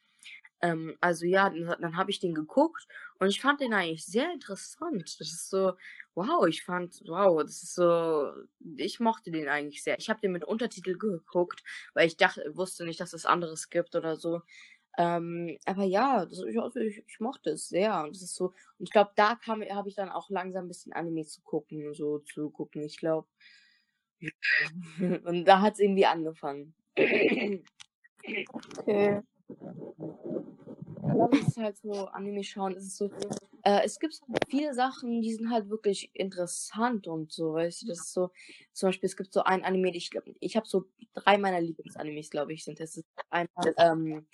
Ähm, 0.61 0.97
also 1.01 1.27
ja, 1.27 1.51
dann, 1.51 1.77
dann 1.81 1.97
habe 1.97 2.11
ich 2.11 2.21
den 2.21 2.35
geguckt 2.35 2.87
und 3.21 3.29
ich 3.29 3.41
fand 3.41 3.61
den 3.61 3.75
eigentlich 3.75 4.05
sehr 4.07 4.33
interessant. 4.33 5.21
Das 5.21 5.29
ist 5.29 5.51
so, 5.51 5.75
wow, 6.15 6.47
ich 6.49 6.65
fand, 6.65 7.01
wow, 7.07 7.43
das 7.43 7.63
ist 7.63 7.75
so, 7.77 8.33
ich 8.77 9.01
mochte 9.01 9.31
den 9.31 9.49
eigentlich 9.49 9.83
sehr. 9.85 9.99
Ich 9.99 10.11
habe 10.11 10.21
den 10.21 10.33
mit 10.33 10.45
Untertitel 10.45 10.99
geguckt, 10.99 11.63
weil 11.95 12.07
ich 12.09 12.17
dachte, 12.17 12.45
wusste 12.57 12.85
nicht, 12.85 13.01
dass 13.01 13.13
es 13.13 13.27
anderes 13.27 13.71
gibt 13.71 13.95
oder 13.97 14.17
so. 14.17 14.43
Ähm, 14.99 15.59
aber 15.65 15.85
ja, 15.85 16.27
das, 16.27 16.41
ich, 16.43 16.61
also 16.61 16.81
ich, 16.81 17.05
ich, 17.07 17.21
mochte 17.21 17.51
es 17.51 17.69
sehr. 17.69 18.03
Und 18.03 18.17
das 18.17 18.23
ist 18.23 18.35
so, 18.35 18.47
und 18.79 18.89
ich 18.89 18.91
glaube, 18.91 19.13
da 19.17 19.37
kam, 19.37 19.63
habe 19.63 19.89
ich 19.89 19.95
dann 19.97 20.11
auch 20.11 20.29
langsam 20.31 20.67
ein 20.67 20.69
bisschen 20.69 20.93
Anime 20.93 21.25
zu 21.25 21.41
gucken, 21.43 21.95
so 21.95 22.19
zu 22.21 22.51
gucken. 22.51 22.83
Ich 22.83 22.99
glaube. 22.99 23.29
und 25.25 25.45
da 25.45 25.61
hat 25.61 25.75
es 25.75 25.81
irgendwie 25.81 26.07
angefangen. 26.07 26.75
Okay. 26.95 27.63
Ich 28.25 28.47
glaube, 31.15 31.37
es 31.37 31.49
ist 31.49 31.57
halt 31.57 31.77
so, 31.79 32.07
Anime 32.07 32.45
schauen, 32.45 32.75
es 32.77 32.85
ist 32.85 32.97
so, 32.97 33.11
äh, 33.65 33.81
es 33.85 33.99
gibt 33.99 34.21
viele 34.49 34.73
Sachen, 34.73 35.21
die 35.21 35.35
sind 35.35 35.51
halt 35.51 35.69
wirklich 35.69 36.11
interessant 36.15 37.07
und 37.07 37.33
so, 37.33 37.55
weißt 37.55 37.83
du, 37.83 37.87
das 37.89 38.01
ist 38.01 38.13
so, 38.13 38.31
zum 38.73 38.89
Beispiel, 38.89 39.09
es 39.09 39.17
gibt 39.17 39.33
so 39.33 39.43
ein 39.43 39.65
Anime, 39.65 39.95
ich 39.95 40.11
glaube, 40.11 40.33
ich 40.39 40.57
habe 40.57 40.67
so 40.67 40.87
drei 41.15 41.39
meiner 41.39 41.61
Lieblingsanimes, 41.61 42.31
glaube 42.31 42.53
ich, 42.53 42.65
sind 42.65 42.81
das. 42.81 42.97
ist 42.97 43.07
einmal, 43.31 43.75
ähm, 43.79 44.27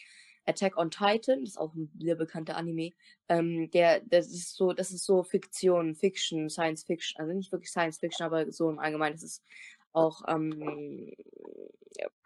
Attack 0.49 0.78
on 0.78 0.90
Titan, 0.90 1.40
das 1.40 1.50
ist 1.50 1.59
auch 1.59 1.75
ein 1.75 1.90
sehr 2.00 2.14
bekannter 2.14 2.57
Anime. 2.57 2.92
Ähm, 3.28 3.71
der, 3.71 4.00
das 4.00 4.28
ist 4.28 4.57
so, 4.57 4.73
das 4.73 4.90
ist 4.90 5.04
so 5.04 5.23
Fiktion, 5.23 5.95
Fiction, 5.95 6.49
Science 6.49 6.85
Fiction, 6.85 7.21
also 7.21 7.35
nicht 7.35 7.52
wirklich 7.52 7.71
Science 7.71 7.99
Fiction, 7.99 8.25
aber 8.25 8.50
so 8.50 8.71
im 8.71 8.78
Allgemeinen, 8.78 9.14
das 9.14 9.23
ist 9.23 9.45
auch 9.92 10.23
ähm, 10.28 11.12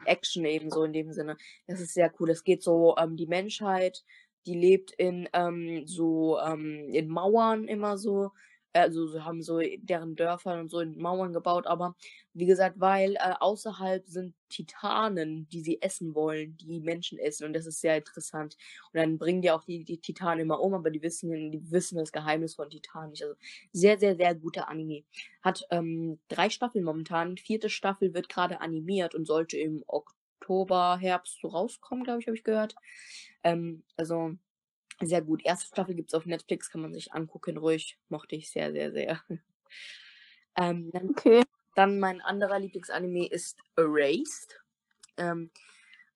Action 0.04 0.44
eben 0.44 0.70
so 0.70 0.84
in 0.84 0.92
dem 0.92 1.12
Sinne. 1.12 1.36
Das 1.66 1.80
ist 1.80 1.94
sehr 1.94 2.12
cool. 2.18 2.30
Es 2.30 2.44
geht 2.44 2.62
so, 2.62 2.96
ähm, 2.98 3.16
die 3.16 3.26
Menschheit, 3.26 4.04
die 4.46 4.54
lebt 4.54 4.92
in 4.92 5.28
ähm, 5.32 5.86
so 5.86 6.38
ähm, 6.40 6.88
in 6.92 7.08
Mauern 7.08 7.68
immer 7.68 7.96
so 7.96 8.30
also 8.72 9.06
sie 9.06 9.24
haben 9.24 9.42
so 9.42 9.60
deren 9.78 10.16
Dörfer 10.16 10.58
und 10.58 10.70
so 10.70 10.80
in 10.80 10.98
Mauern 10.98 11.32
gebaut, 11.32 11.66
aber 11.66 11.94
wie 12.34 12.46
gesagt, 12.46 12.80
weil 12.80 13.16
äh, 13.16 13.34
außerhalb 13.40 14.06
sind 14.06 14.34
Titanen, 14.48 15.48
die 15.50 15.60
sie 15.62 15.80
essen 15.82 16.14
wollen, 16.14 16.56
die 16.56 16.80
Menschen 16.80 17.18
essen 17.18 17.46
und 17.46 17.52
das 17.52 17.66
ist 17.66 17.80
sehr 17.80 17.96
interessant. 17.96 18.56
Und 18.92 18.98
dann 19.00 19.18
bringen 19.18 19.42
die 19.42 19.50
auch 19.50 19.64
die, 19.64 19.84
die 19.84 19.98
Titanen 19.98 20.40
immer 20.40 20.60
um, 20.60 20.74
aber 20.74 20.90
die 20.90 21.02
wissen, 21.02 21.50
die 21.50 21.70
wissen 21.70 21.98
das 21.98 22.12
Geheimnis 22.12 22.54
von 22.54 22.70
Titanen 22.70 23.10
nicht. 23.10 23.22
Also 23.22 23.34
sehr, 23.72 23.98
sehr, 23.98 24.16
sehr 24.16 24.34
guter 24.34 24.68
Anime. 24.68 25.04
Hat 25.42 25.66
ähm, 25.70 26.18
drei 26.28 26.50
Staffeln 26.50 26.84
momentan. 26.84 27.36
Vierte 27.36 27.68
Staffel 27.70 28.14
wird 28.14 28.28
gerade 28.28 28.60
animiert 28.60 29.14
und 29.14 29.26
sollte 29.26 29.56
im 29.58 29.84
Oktober, 29.86 30.98
Herbst 31.00 31.38
so 31.40 31.48
rauskommen, 31.48 32.04
glaube 32.04 32.20
ich, 32.20 32.26
habe 32.26 32.36
ich 32.36 32.44
gehört. 32.44 32.74
Ähm, 33.44 33.82
also 33.96 34.36
sehr 35.06 35.22
gut. 35.22 35.44
Erste 35.44 35.66
Staffel 35.66 35.94
gibt 35.94 36.10
es 36.10 36.14
auf 36.14 36.26
Netflix, 36.26 36.70
kann 36.70 36.80
man 36.80 36.92
sich 36.92 37.12
angucken, 37.12 37.56
ruhig. 37.56 37.98
Mochte 38.08 38.36
ich 38.36 38.50
sehr, 38.50 38.72
sehr, 38.72 38.92
sehr. 38.92 39.22
ähm, 40.56 40.90
dann, 40.92 41.10
okay. 41.10 41.42
Dann 41.74 41.98
mein 41.98 42.20
anderer 42.20 42.58
Lieblingsanime 42.58 43.26
ist 43.26 43.58
Erased. 43.76 44.60
Ähm, 45.16 45.50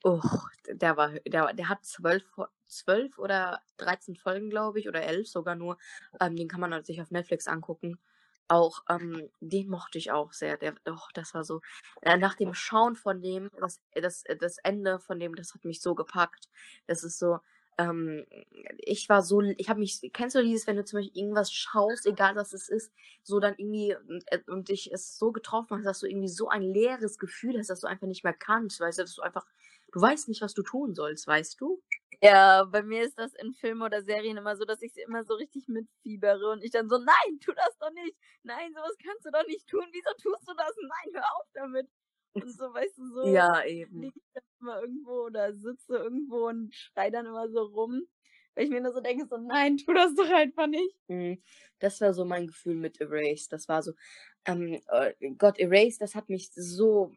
oh, 0.04 0.20
der 0.68 0.96
war, 0.96 1.10
der, 1.26 1.52
der 1.54 1.68
hat 1.68 1.84
zwölf, 1.84 2.24
zwölf 2.66 3.18
oder 3.18 3.62
13 3.78 4.16
Folgen, 4.16 4.50
glaube 4.50 4.78
ich, 4.78 4.88
oder 4.88 5.02
elf 5.02 5.28
sogar 5.28 5.54
nur. 5.54 5.78
Ähm, 6.20 6.36
den 6.36 6.48
kann 6.48 6.60
man 6.60 6.84
sich 6.84 7.00
auf 7.00 7.10
Netflix 7.10 7.46
angucken. 7.46 7.98
Auch, 8.48 8.84
ähm, 8.88 9.28
den 9.40 9.68
mochte 9.68 9.98
ich 9.98 10.12
auch 10.12 10.32
sehr. 10.32 10.56
Der, 10.56 10.74
doch, 10.84 11.10
das 11.12 11.34
war 11.34 11.42
so. 11.42 11.62
Äh, 12.02 12.16
nach 12.16 12.34
dem 12.34 12.54
Schauen 12.54 12.94
von 12.94 13.20
dem, 13.20 13.50
das, 13.58 13.80
das, 13.94 14.24
das 14.38 14.58
Ende 14.58 15.00
von 15.00 15.18
dem, 15.18 15.34
das 15.34 15.54
hat 15.54 15.64
mich 15.64 15.80
so 15.80 15.94
gepackt. 15.94 16.48
Das 16.86 17.02
ist 17.02 17.18
so, 17.18 17.40
ähm, 17.78 18.24
ich 18.78 19.08
war 19.08 19.22
so, 19.22 19.40
ich 19.42 19.68
habe 19.68 19.80
mich, 19.80 20.00
kennst 20.12 20.34
du 20.36 20.42
dieses, 20.42 20.66
wenn 20.66 20.76
du 20.76 20.84
zum 20.84 20.98
Beispiel 21.00 21.16
irgendwas 21.20 21.52
schaust, 21.52 22.06
egal 22.06 22.36
was 22.36 22.52
es 22.52 22.68
ist, 22.68 22.92
so 23.22 23.40
dann 23.40 23.54
irgendwie 23.58 23.94
und, 24.08 24.24
äh, 24.28 24.40
und 24.48 24.68
dich 24.68 24.90
es 24.92 25.18
so 25.18 25.32
getroffen 25.32 25.76
hast, 25.78 25.84
dass 25.84 26.00
du 26.00 26.06
irgendwie 26.06 26.28
so 26.28 26.48
ein 26.48 26.62
leeres 26.62 27.18
Gefühl 27.18 27.58
hast, 27.58 27.70
dass 27.70 27.80
du 27.80 27.86
einfach 27.86 28.06
nicht 28.06 28.24
mehr 28.24 28.34
kannst, 28.34 28.80
weißt 28.80 28.98
du, 28.98 29.02
dass 29.02 29.14
du 29.14 29.22
einfach, 29.22 29.46
du 29.92 30.00
weißt 30.00 30.28
nicht, 30.28 30.42
was 30.42 30.54
du 30.54 30.62
tun 30.62 30.94
sollst, 30.94 31.26
weißt 31.26 31.60
du? 31.60 31.82
Ja, 32.22 32.64
bei 32.64 32.82
mir 32.82 33.02
ist 33.04 33.18
das 33.18 33.34
in 33.34 33.52
Filmen 33.52 33.82
oder 33.82 34.02
Serien 34.02 34.38
immer 34.38 34.56
so, 34.56 34.64
dass 34.64 34.80
ich 34.82 34.96
immer 34.96 35.22
so 35.24 35.34
richtig 35.34 35.68
mitfiebere 35.68 36.50
und 36.50 36.64
ich 36.64 36.70
dann 36.70 36.88
so, 36.88 36.96
nein, 36.98 37.40
tu 37.40 37.52
das 37.52 37.76
doch 37.78 37.92
nicht, 37.92 38.16
nein, 38.42 38.72
sowas 38.74 38.96
kannst 39.04 39.26
du 39.26 39.30
doch 39.30 39.46
nicht 39.46 39.66
tun, 39.68 39.84
wieso 39.92 40.10
tust 40.22 40.48
du 40.48 40.54
das? 40.56 40.74
Nein, 40.80 41.14
hör 41.14 41.24
auf 41.36 41.46
damit. 41.52 41.88
So, 42.58 42.72
weißt 42.74 42.98
du, 42.98 43.06
so. 43.14 43.26
Ja, 43.26 43.64
eben. 43.64 44.00
Liege 44.00 44.18
ich 44.18 44.32
dann 44.34 44.44
immer 44.60 44.80
irgendwo 44.80 45.24
oder 45.26 45.54
sitze 45.54 45.96
irgendwo 45.96 46.48
und 46.48 46.74
schrei 46.74 47.10
dann 47.10 47.26
immer 47.26 47.48
so 47.48 47.62
rum. 47.62 48.02
Weil 48.54 48.64
ich 48.64 48.70
mir 48.70 48.80
nur 48.80 48.92
so 48.92 49.00
denke, 49.00 49.26
so, 49.26 49.36
nein, 49.36 49.76
tu 49.76 49.92
das 49.92 50.14
doch 50.14 50.30
einfach 50.30 50.66
nicht. 50.66 50.96
Mhm. 51.08 51.42
Das 51.78 52.00
war 52.00 52.14
so 52.14 52.24
mein 52.24 52.46
Gefühl 52.46 52.74
mit 52.74 53.00
Erased. 53.00 53.52
Das 53.52 53.68
war 53.68 53.82
so, 53.82 53.92
ähm, 54.46 54.80
äh, 54.88 55.14
Gott, 55.38 55.58
Erased, 55.58 56.00
das 56.00 56.14
hat 56.14 56.28
mich 56.30 56.50
so, 56.54 57.12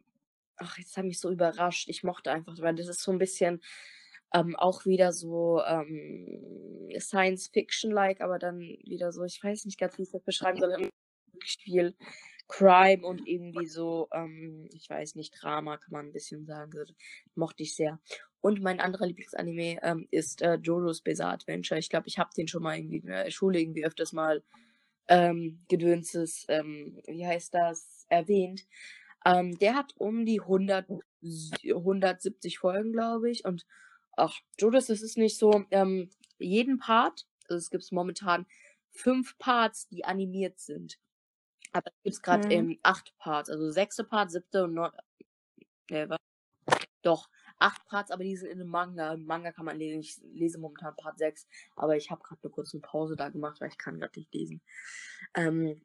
ach, 0.56 0.78
jetzt 0.78 0.96
hat 0.96 1.04
mich 1.06 1.20
so 1.20 1.30
überrascht. 1.30 1.88
Ich 1.88 2.04
mochte 2.04 2.30
einfach, 2.32 2.58
weil 2.60 2.74
das 2.76 2.88
ist 2.88 3.02
so 3.02 3.12
ein 3.12 3.18
bisschen, 3.18 3.60
Ähm, 4.32 4.56
auch 4.56 4.86
wieder 4.86 5.12
so 5.12 5.60
ähm, 5.66 6.88
Science 7.00 7.48
Fiction-like, 7.52 8.20
aber 8.20 8.38
dann 8.38 8.60
wieder 8.60 9.12
so, 9.12 9.24
ich 9.24 9.42
weiß 9.42 9.64
nicht 9.66 9.78
ganz, 9.78 9.98
wie 9.98 10.02
ich 10.04 10.10
das 10.12 10.22
beschreiben 10.24 10.58
soll. 10.60 10.70
Wirklich 11.32 11.58
viel 11.62 11.96
Crime 12.50 13.06
und 13.06 13.26
irgendwie 13.26 13.66
so, 13.66 14.08
ähm, 14.12 14.68
ich 14.72 14.90
weiß 14.90 15.14
nicht, 15.14 15.32
Drama 15.40 15.76
kann 15.76 15.92
man 15.92 16.06
ein 16.06 16.12
bisschen 16.12 16.44
sagen. 16.46 16.72
Das 16.72 16.88
mochte 17.34 17.62
ich 17.62 17.76
sehr. 17.76 18.00
Und 18.40 18.60
mein 18.60 18.80
anderer 18.80 19.06
Lieblingsanime 19.06 19.78
ähm, 19.82 20.08
ist 20.10 20.42
äh, 20.42 20.54
Jojo's 20.54 21.00
Bizarre 21.00 21.34
Adventure. 21.34 21.78
Ich 21.78 21.88
glaube, 21.88 22.08
ich 22.08 22.18
habe 22.18 22.30
den 22.36 22.48
schon 22.48 22.62
mal 22.62 22.76
irgendwie 22.76 22.98
in 22.98 23.06
der 23.06 23.30
Schule 23.30 23.60
irgendwie 23.60 23.84
öfters 23.84 24.12
mal 24.12 24.42
ähm, 25.08 25.60
gedönses, 25.68 26.46
ähm, 26.48 27.00
wie 27.06 27.26
heißt 27.26 27.54
das, 27.54 28.06
erwähnt. 28.08 28.66
Ähm, 29.24 29.58
der 29.58 29.74
hat 29.74 29.94
um 29.96 30.24
die 30.26 30.40
100, 30.40 30.88
170 31.64 32.58
Folgen, 32.58 32.92
glaube 32.92 33.30
ich. 33.30 33.44
Und 33.44 33.66
ach, 34.16 34.34
Jojo's, 34.58 34.86
das 34.86 35.02
ist 35.02 35.18
nicht 35.18 35.38
so, 35.38 35.64
ähm, 35.70 36.10
jeden 36.38 36.78
Part, 36.78 37.26
also 37.48 37.58
es 37.58 37.70
gibt 37.70 37.90
momentan 37.92 38.46
fünf 38.90 39.38
Parts, 39.38 39.88
die 39.88 40.04
animiert 40.04 40.58
sind. 40.58 40.98
Aber 41.72 41.90
es 42.02 42.16
gibt 42.16 42.22
gerade 42.22 42.46
mhm. 42.46 42.50
in 42.50 42.78
acht 42.82 43.16
Parts, 43.18 43.50
also 43.50 43.70
sechste 43.70 44.04
Part, 44.04 44.30
siebte 44.30 44.64
und 44.64 44.74
neun. 44.74 44.90
Nee, 45.90 46.08
was? 46.08 46.18
Doch, 47.02 47.28
acht 47.58 47.86
Parts, 47.86 48.10
aber 48.10 48.24
die 48.24 48.36
sind 48.36 48.50
in 48.50 48.60
einem 48.60 48.70
Manga. 48.70 49.14
Im 49.14 49.24
Manga 49.24 49.52
kann 49.52 49.64
man 49.64 49.78
lesen. 49.78 50.00
Ich 50.00 50.18
lese 50.34 50.58
momentan 50.58 50.96
Part 50.96 51.18
6, 51.18 51.46
aber 51.76 51.96
ich 51.96 52.10
habe 52.10 52.22
gerade 52.22 52.40
eine 52.42 52.50
kurze 52.50 52.80
Pause 52.80 53.16
da 53.16 53.28
gemacht, 53.28 53.60
weil 53.60 53.68
ich 53.68 53.78
kann 53.78 53.98
gerade 53.98 54.18
nicht 54.18 54.32
lesen. 54.34 54.60
Ähm, 55.34 55.80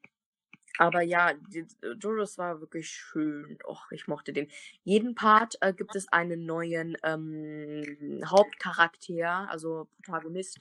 aber 0.78 1.02
ja, 1.02 1.34
die, 1.34 1.66
Jojo's 2.00 2.38
war 2.38 2.60
wirklich 2.60 2.90
schön. 2.90 3.58
Och, 3.66 3.92
ich 3.92 4.08
mochte 4.08 4.34
den. 4.34 4.48
Jeden 4.84 5.16
Part 5.16 5.56
äh, 5.62 5.74
gibt 5.74 5.96
es 5.96 6.12
einen 6.12 6.46
neuen 6.46 6.98
ähm, 7.04 8.22
Hauptcharakter, 8.26 9.50
also 9.50 9.88
Protagonist. 10.04 10.60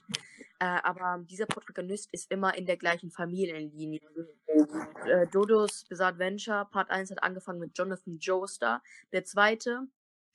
Äh, 0.59 0.65
aber 0.65 1.23
dieser 1.29 1.45
Protagonist 1.45 2.09
ist 2.13 2.31
immer 2.31 2.55
in 2.57 2.65
der 2.65 2.77
gleichen 2.77 3.11
Familienlinie. 3.11 4.01
Äh, 5.05 5.27
Jojo's 5.33 5.85
Bizarre 5.85 6.13
Adventure 6.13 6.65
Part 6.71 6.89
1 6.89 7.11
hat 7.11 7.23
angefangen 7.23 7.59
mit 7.59 7.77
Jonathan 7.77 8.17
Joestar. 8.19 8.81
Der 9.11 9.25
zweite, 9.25 9.87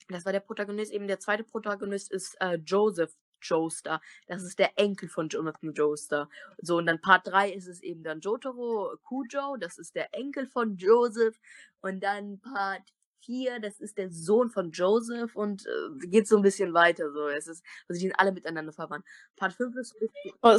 das 0.09 0.25
war 0.25 0.31
der 0.31 0.39
Protagonist, 0.41 0.91
eben 0.91 1.07
der 1.07 1.19
zweite 1.19 1.43
Protagonist 1.43 2.11
ist 2.11 2.35
äh, 2.39 2.55
Joseph 2.65 3.15
Joestar. 3.41 4.01
Das 4.27 4.43
ist 4.43 4.59
der 4.59 4.77
Enkel 4.77 5.09
von 5.09 5.29
Jonathan 5.29 5.73
Joestar. 5.73 6.29
So, 6.61 6.77
und 6.77 6.85
dann 6.85 7.01
Part 7.01 7.27
3 7.27 7.51
ist 7.51 7.67
es 7.67 7.81
eben 7.81 8.03
dann 8.03 8.21
Jotaro 8.21 8.97
Kujo, 9.03 9.57
das 9.57 9.77
ist 9.77 9.95
der 9.95 10.13
Enkel 10.13 10.47
von 10.47 10.77
Joseph. 10.77 11.39
Und 11.81 12.01
dann 12.01 12.39
Part 12.39 12.83
4, 13.25 13.59
das 13.59 13.79
ist 13.79 13.97
der 13.97 14.11
Sohn 14.11 14.49
von 14.49 14.71
Joseph 14.71 15.35
und 15.35 15.65
äh, 15.65 16.07
geht 16.07 16.27
so 16.27 16.37
ein 16.37 16.41
bisschen 16.41 16.73
weiter. 16.73 17.11
So, 17.11 17.27
es 17.27 17.47
ist, 17.47 17.63
also 17.87 17.99
die 17.99 18.07
sind 18.07 18.19
alle 18.19 18.31
miteinander 18.31 18.73
verwandt. 18.73 19.05
Part 19.35 19.53
5 19.53 19.75
ist. 19.77 19.95
Oh, 20.41 20.57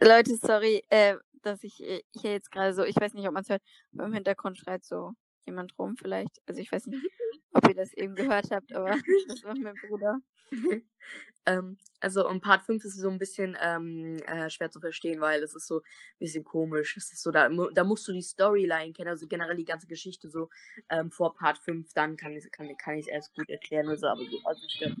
Leute, 0.00 0.36
sorry, 0.36 0.84
äh, 0.88 1.16
dass 1.42 1.62
ich 1.64 1.82
äh, 1.82 2.02
hier 2.12 2.32
jetzt 2.32 2.50
gerade 2.50 2.74
so, 2.74 2.84
ich 2.84 2.96
weiß 2.96 3.14
nicht, 3.14 3.26
ob 3.26 3.34
man 3.34 3.42
es 3.42 3.48
hört, 3.48 3.62
aber 3.94 4.06
im 4.06 4.12
Hintergrund 4.12 4.58
schreit 4.58 4.84
so 4.84 5.14
jemand 5.46 5.78
rum 5.78 5.96
vielleicht. 5.96 6.40
Also 6.46 6.60
ich 6.60 6.70
weiß 6.70 6.86
nicht, 6.86 7.02
ob 7.52 7.68
ihr 7.68 7.74
das 7.74 7.92
eben 7.94 8.14
gehört 8.14 8.50
habt, 8.50 8.72
aber 8.72 8.90
das 9.28 9.44
war 9.44 9.54
mein 9.56 9.74
Bruder. 9.88 10.20
ähm, 11.46 11.78
also 12.00 12.28
um 12.28 12.40
Part 12.40 12.62
5 12.62 12.84
ist 12.84 12.96
es 12.96 13.00
so 13.00 13.08
ein 13.08 13.18
bisschen 13.18 13.56
ähm, 13.60 14.16
äh, 14.26 14.50
schwer 14.50 14.70
zu 14.70 14.80
verstehen, 14.80 15.20
weil 15.20 15.42
es 15.42 15.54
ist 15.54 15.66
so 15.66 15.78
ein 15.78 16.18
bisschen 16.18 16.44
komisch. 16.44 16.96
Es 16.96 17.12
ist 17.12 17.22
so, 17.22 17.30
da, 17.30 17.48
da 17.48 17.84
musst 17.84 18.08
du 18.08 18.12
die 18.12 18.22
Storyline 18.22 18.92
kennen, 18.92 19.10
also 19.10 19.26
generell 19.26 19.56
die 19.56 19.64
ganze 19.64 19.86
Geschichte 19.86 20.28
so 20.28 20.50
ähm, 20.88 21.10
vor 21.10 21.34
Part 21.34 21.58
5, 21.58 21.92
dann 21.94 22.16
kann 22.16 22.32
ich 22.32 22.50
kann, 22.50 22.76
kann 22.76 22.98
es 22.98 23.06
erst 23.06 23.34
gut 23.34 23.48
erklären. 23.48 23.88
Also, 23.88 24.08
aber 24.08 24.24
so, 24.24 24.38
also 24.44 24.60
ich 24.66 24.78
glaube, 24.78 24.96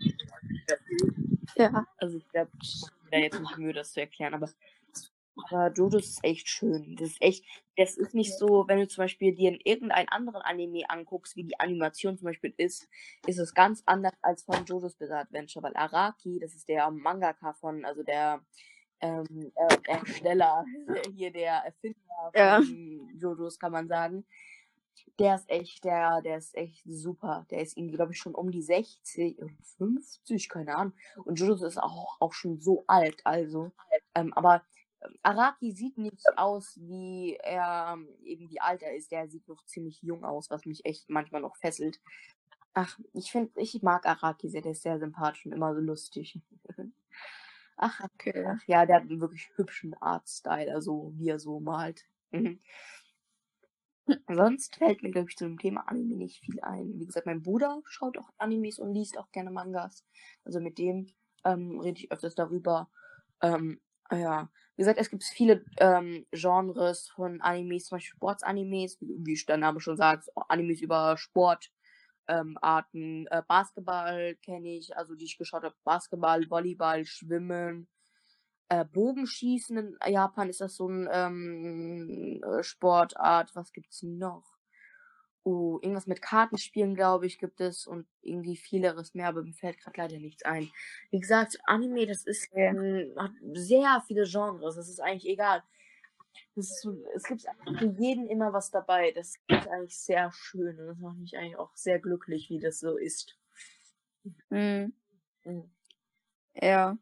ja. 1.56 1.86
Also 1.98 2.18
ich 2.18 2.28
glaube, 2.28 2.50
ich 2.62 2.84
da 3.10 3.18
jetzt 3.18 3.40
nicht 3.40 3.58
müde, 3.58 3.74
das 3.74 3.92
zu 3.92 4.00
erklären, 4.00 4.34
aber 4.34 4.48
aber 5.36 5.72
Jojo 5.72 5.98
ist 5.98 6.22
echt 6.22 6.48
schön. 6.48 6.96
Das 6.96 7.10
ist 7.10 7.22
echt, 7.22 7.44
das 7.76 7.96
ist 7.96 8.14
nicht 8.14 8.36
so, 8.36 8.64
wenn 8.68 8.78
du 8.78 8.88
zum 8.88 9.02
Beispiel 9.02 9.34
dir 9.34 9.50
in 9.50 9.60
irgendeinen 9.64 10.08
anderen 10.08 10.42
Anime 10.42 10.88
anguckst, 10.88 11.36
wie 11.36 11.44
die 11.44 11.58
Animation 11.58 12.16
zum 12.16 12.26
Beispiel 12.26 12.52
ist, 12.56 12.88
ist 13.26 13.38
es 13.38 13.54
ganz 13.54 13.82
anders 13.86 14.14
als 14.22 14.42
von 14.42 14.64
Jojo's 14.64 14.96
Bizarre 14.96 15.22
Adventure, 15.22 15.62
weil 15.62 15.76
Araki, 15.76 16.38
das 16.40 16.54
ist 16.54 16.68
der 16.68 16.90
Mangaka 16.90 17.52
von, 17.54 17.84
also 17.84 18.02
der 18.02 18.40
ähm, 19.00 19.52
äh, 19.54 19.76
Ersteller, 19.84 20.64
hier 21.14 21.32
der 21.32 21.52
Erfinder 21.64 22.32
ja. 22.34 22.56
von 22.56 23.10
Jojo's, 23.18 23.58
kann 23.58 23.72
man 23.72 23.88
sagen. 23.88 24.26
Der 25.18 25.34
ist 25.34 25.48
echt, 25.50 25.84
der, 25.84 26.22
der 26.22 26.38
ist 26.38 26.54
echt 26.56 26.82
super. 26.86 27.46
Der 27.50 27.60
ist 27.60 27.76
irgendwie, 27.76 27.96
glaube 27.96 28.12
ich, 28.12 28.18
schon 28.18 28.34
um 28.34 28.50
die 28.50 28.62
60, 28.62 29.38
50, 29.76 30.48
keine 30.48 30.76
Ahnung. 30.76 30.94
Und 31.24 31.38
Jojo 31.38 31.54
ist 31.64 31.78
auch, 31.78 32.16
auch 32.20 32.32
schon 32.32 32.60
so 32.60 32.84
alt, 32.86 33.20
also. 33.24 33.70
Ähm, 34.14 34.32
aber 34.34 34.62
Araki 35.22 35.72
sieht 35.72 35.98
nicht 35.98 36.26
aus, 36.36 36.78
wie 36.80 37.36
er 37.36 37.98
eben 38.22 38.50
wie 38.50 38.60
alt 38.60 38.82
er 38.82 38.94
ist. 38.94 39.10
Der 39.10 39.28
sieht 39.28 39.48
noch 39.48 39.64
ziemlich 39.64 40.02
jung 40.02 40.24
aus, 40.24 40.50
was 40.50 40.66
mich 40.66 40.84
echt 40.84 41.08
manchmal 41.08 41.40
noch 41.40 41.56
fesselt. 41.56 42.00
Ach, 42.74 42.98
ich 43.14 43.32
finde, 43.32 43.50
ich 43.60 43.82
mag 43.82 44.06
Araki 44.06 44.48
sehr, 44.48 44.62
der 44.62 44.72
ist 44.72 44.82
sehr 44.82 44.98
sympathisch 44.98 45.46
und 45.46 45.52
immer 45.52 45.74
so 45.74 45.80
lustig. 45.80 46.40
ach, 47.76 48.00
okay. 48.00 48.46
ach, 48.46 48.62
ja, 48.66 48.86
der 48.86 48.96
hat 48.96 49.02
einen 49.02 49.20
wirklich 49.20 49.50
hübschen 49.56 49.94
Artstyle, 49.94 50.72
also 50.72 51.12
wie 51.16 51.30
er 51.30 51.40
so 51.40 51.60
malt. 51.60 52.04
Mhm. 52.30 52.60
Sonst 54.28 54.76
fällt 54.76 55.02
mir, 55.02 55.10
glaube 55.10 55.30
ich, 55.30 55.36
zu 55.36 55.44
dem 55.44 55.58
Thema 55.58 55.88
Anime 55.88 56.16
nicht 56.16 56.40
viel 56.40 56.60
ein. 56.60 56.98
Wie 56.98 57.06
gesagt, 57.06 57.26
mein 57.26 57.42
Bruder 57.42 57.80
schaut 57.84 58.18
auch 58.18 58.30
Animes 58.38 58.78
und 58.78 58.92
liest 58.92 59.18
auch 59.18 59.30
gerne 59.30 59.50
Mangas. 59.50 60.04
Also 60.44 60.60
mit 60.60 60.78
dem 60.78 61.08
ähm, 61.44 61.80
rede 61.80 61.98
ich 62.00 62.12
öfters 62.12 62.34
darüber. 62.34 62.90
Ähm, 63.42 63.80
ja, 64.10 64.50
wie 64.80 64.82
gesagt, 64.82 64.98
es 64.98 65.10
gibt 65.10 65.24
viele 65.24 65.62
ähm, 65.76 66.24
Genres 66.32 67.10
von 67.10 67.42
Animes, 67.42 67.84
zum 67.84 67.96
Beispiel 67.96 68.16
Sportsanimes, 68.16 68.96
wie 68.98 69.38
der 69.46 69.58
Name 69.58 69.78
schon 69.78 69.98
sagt, 69.98 70.30
Animes 70.48 70.80
über 70.80 71.18
Sportarten. 71.18 71.68
Ähm, 72.26 73.26
äh, 73.30 73.42
Basketball 73.46 74.36
kenne 74.36 74.78
ich, 74.78 74.96
also 74.96 75.14
die 75.16 75.26
ich 75.26 75.36
geschaut 75.36 75.64
habe, 75.64 75.74
Basketball, 75.84 76.48
Volleyball, 76.48 77.04
Schwimmen, 77.04 77.88
äh, 78.70 78.86
Bogenschießen 78.86 79.76
in 79.76 79.98
Japan 80.06 80.48
ist 80.48 80.62
das 80.62 80.76
so 80.76 80.88
ein 80.88 81.06
ähm, 81.12 82.40
äh, 82.42 82.62
Sportart. 82.62 83.54
Was 83.54 83.74
gibt's 83.74 84.02
noch? 84.02 84.59
Oh, 85.42 85.78
irgendwas 85.80 86.06
mit 86.06 86.20
Kartenspielen, 86.20 86.94
glaube 86.94 87.26
ich, 87.26 87.38
gibt 87.38 87.60
es 87.60 87.86
und 87.86 88.06
irgendwie 88.20 88.56
vieleres 88.56 89.14
mehr, 89.14 89.28
aber 89.28 89.42
mir 89.42 89.54
fällt 89.54 89.78
gerade 89.78 89.96
leider 89.98 90.18
nichts 90.18 90.44
ein. 90.44 90.70
Wie 91.10 91.20
gesagt, 91.20 91.58
Anime, 91.64 92.06
das 92.06 92.24
ist 92.26 92.50
ähm, 92.52 93.14
hat 93.16 93.32
sehr 93.54 94.02
viele 94.06 94.24
Genres, 94.24 94.76
das 94.76 94.88
ist 94.88 95.00
eigentlich 95.00 95.26
egal. 95.32 95.62
Ist, 96.56 96.86
es 97.14 97.24
gibt 97.24 97.42
für 97.78 97.86
jeden 97.98 98.28
immer 98.28 98.52
was 98.52 98.70
dabei. 98.70 99.12
Das 99.12 99.36
ist 99.48 99.68
eigentlich 99.68 99.96
sehr 99.96 100.30
schön 100.32 100.78
und 100.78 100.86
das 100.88 100.98
macht 100.98 101.16
mich 101.16 101.36
eigentlich 101.36 101.56
auch 101.56 101.74
sehr 101.74 101.98
glücklich, 101.98 102.50
wie 102.50 102.58
das 102.58 102.80
so 102.80 102.96
ist. 102.96 103.36
Mhm. 104.50 104.92
Mhm. 105.44 105.70
Ja. 106.54 106.98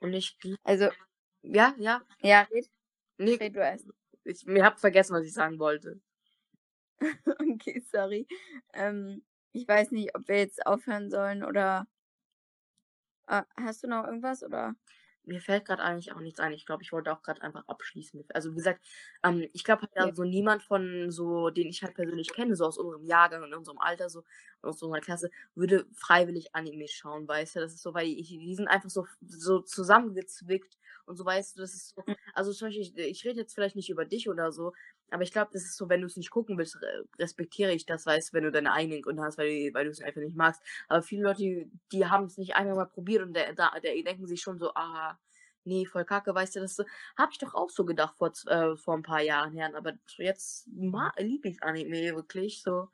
Und 0.00 0.12
ich. 0.12 0.36
Also. 0.64 0.88
Ja, 1.42 1.74
ja. 1.78 2.02
Ja, 2.20 2.42
red. 2.50 2.68
Nee, 3.18 3.34
red 3.34 3.54
du 3.54 3.60
erst. 3.60 3.86
Ich, 4.24 4.46
ich 4.46 4.62
hab 4.62 4.80
vergessen, 4.80 5.14
was 5.14 5.24
ich 5.24 5.32
sagen 5.32 5.58
wollte. 5.58 6.00
okay, 7.40 7.82
sorry. 7.90 8.26
Ähm, 8.74 9.22
ich 9.52 9.66
weiß 9.66 9.90
nicht, 9.90 10.14
ob 10.14 10.28
wir 10.28 10.38
jetzt 10.38 10.66
aufhören 10.66 11.10
sollen 11.10 11.44
oder. 11.44 11.86
Äh, 13.26 13.42
hast 13.56 13.82
du 13.82 13.88
noch 13.88 14.04
irgendwas 14.04 14.42
oder? 14.42 14.74
Mir 15.24 15.40
fällt 15.40 15.66
gerade 15.66 15.82
eigentlich 15.82 16.12
auch 16.12 16.20
nichts 16.20 16.40
ein. 16.40 16.52
Ich 16.52 16.66
glaube, 16.66 16.82
ich 16.82 16.92
wollte 16.92 17.12
auch 17.12 17.22
gerade 17.22 17.42
einfach 17.42 17.66
abschließen. 17.68 18.24
Also 18.34 18.52
wie 18.52 18.56
gesagt, 18.56 18.84
ähm, 19.22 19.48
ich 19.52 19.62
glaube 19.62 19.82
halt 19.82 20.08
ja. 20.08 20.14
so 20.14 20.24
niemand 20.24 20.64
von 20.64 21.10
so, 21.12 21.50
den 21.50 21.68
ich 21.68 21.82
halt 21.84 21.94
persönlich 21.94 22.32
kenne, 22.32 22.56
so 22.56 22.66
aus 22.66 22.78
unserem 22.78 23.04
Jahrgang 23.04 23.44
und 23.44 23.54
unserem 23.54 23.78
Alter, 23.78 24.10
so 24.10 24.24
aus 24.62 24.82
unserer 24.82 25.00
Klasse, 25.00 25.30
würde 25.54 25.86
freiwillig 25.94 26.54
Anime 26.54 26.88
schauen, 26.88 27.26
weißt 27.28 27.56
du? 27.56 27.60
Das 27.60 27.74
ist 27.74 27.82
so, 27.82 27.94
weil 27.94 28.06
ich, 28.06 28.28
die 28.28 28.54
sind 28.54 28.68
einfach 28.68 28.90
so, 28.90 29.06
so 29.20 29.60
zusammengezwickt 29.60 30.78
und 31.06 31.16
so 31.16 31.24
weißt 31.24 31.56
du, 31.56 31.60
das 31.62 31.74
ist 31.74 31.94
so, 31.94 32.04
also 32.34 32.52
zum 32.52 32.68
Beispiel, 32.68 32.82
ich, 32.82 32.96
ich 32.96 33.24
rede 33.24 33.40
jetzt 33.40 33.54
vielleicht 33.54 33.76
nicht 33.76 33.90
über 33.90 34.04
dich 34.04 34.28
oder 34.28 34.52
so, 34.52 34.72
aber 35.10 35.22
ich 35.22 35.32
glaube, 35.32 35.50
das 35.52 35.62
ist 35.62 35.76
so, 35.76 35.88
wenn 35.88 36.00
du 36.00 36.06
es 36.06 36.16
nicht 36.16 36.30
gucken 36.30 36.56
willst, 36.58 36.78
respektiere 37.18 37.72
ich 37.72 37.86
das, 37.86 38.06
weißt 38.06 38.30
du, 38.30 38.32
wenn 38.34 38.44
du 38.44 38.52
deine 38.52 38.72
eigenen 38.72 39.02
Gründe 39.02 39.22
hast, 39.22 39.38
weil, 39.38 39.70
weil 39.74 39.84
du 39.84 39.90
es 39.90 40.00
einfach 40.00 40.20
nicht 40.20 40.36
magst. 40.36 40.62
Aber 40.88 41.02
viele 41.02 41.22
Leute, 41.24 41.38
die, 41.42 41.70
die 41.92 42.06
haben 42.06 42.24
es 42.26 42.38
nicht 42.38 42.54
einmal 42.56 42.76
mal 42.76 42.86
probiert 42.86 43.22
und 43.22 43.34
der, 43.34 43.52
der, 43.54 43.72
der 43.82 44.02
denken 44.02 44.26
sich 44.26 44.40
schon 44.40 44.58
so, 44.58 44.72
ah, 44.74 45.18
nee, 45.64 45.86
voll 45.86 46.04
kacke, 46.04 46.34
weißt 46.34 46.56
du, 46.56 46.60
das 46.60 46.76
so, 46.76 46.84
hab 47.16 47.30
ich 47.30 47.38
doch 47.38 47.54
auch 47.54 47.70
so 47.70 47.84
gedacht 47.84 48.16
vor, 48.16 48.32
äh, 48.46 48.76
vor 48.76 48.94
ein 48.96 49.02
paar 49.02 49.20
Jahren 49.22 49.52
her, 49.52 49.70
aber 49.74 49.92
jetzt 50.16 50.68
Lieblingsanime 50.68 52.14
wirklich, 52.16 52.62
so. 52.62 52.88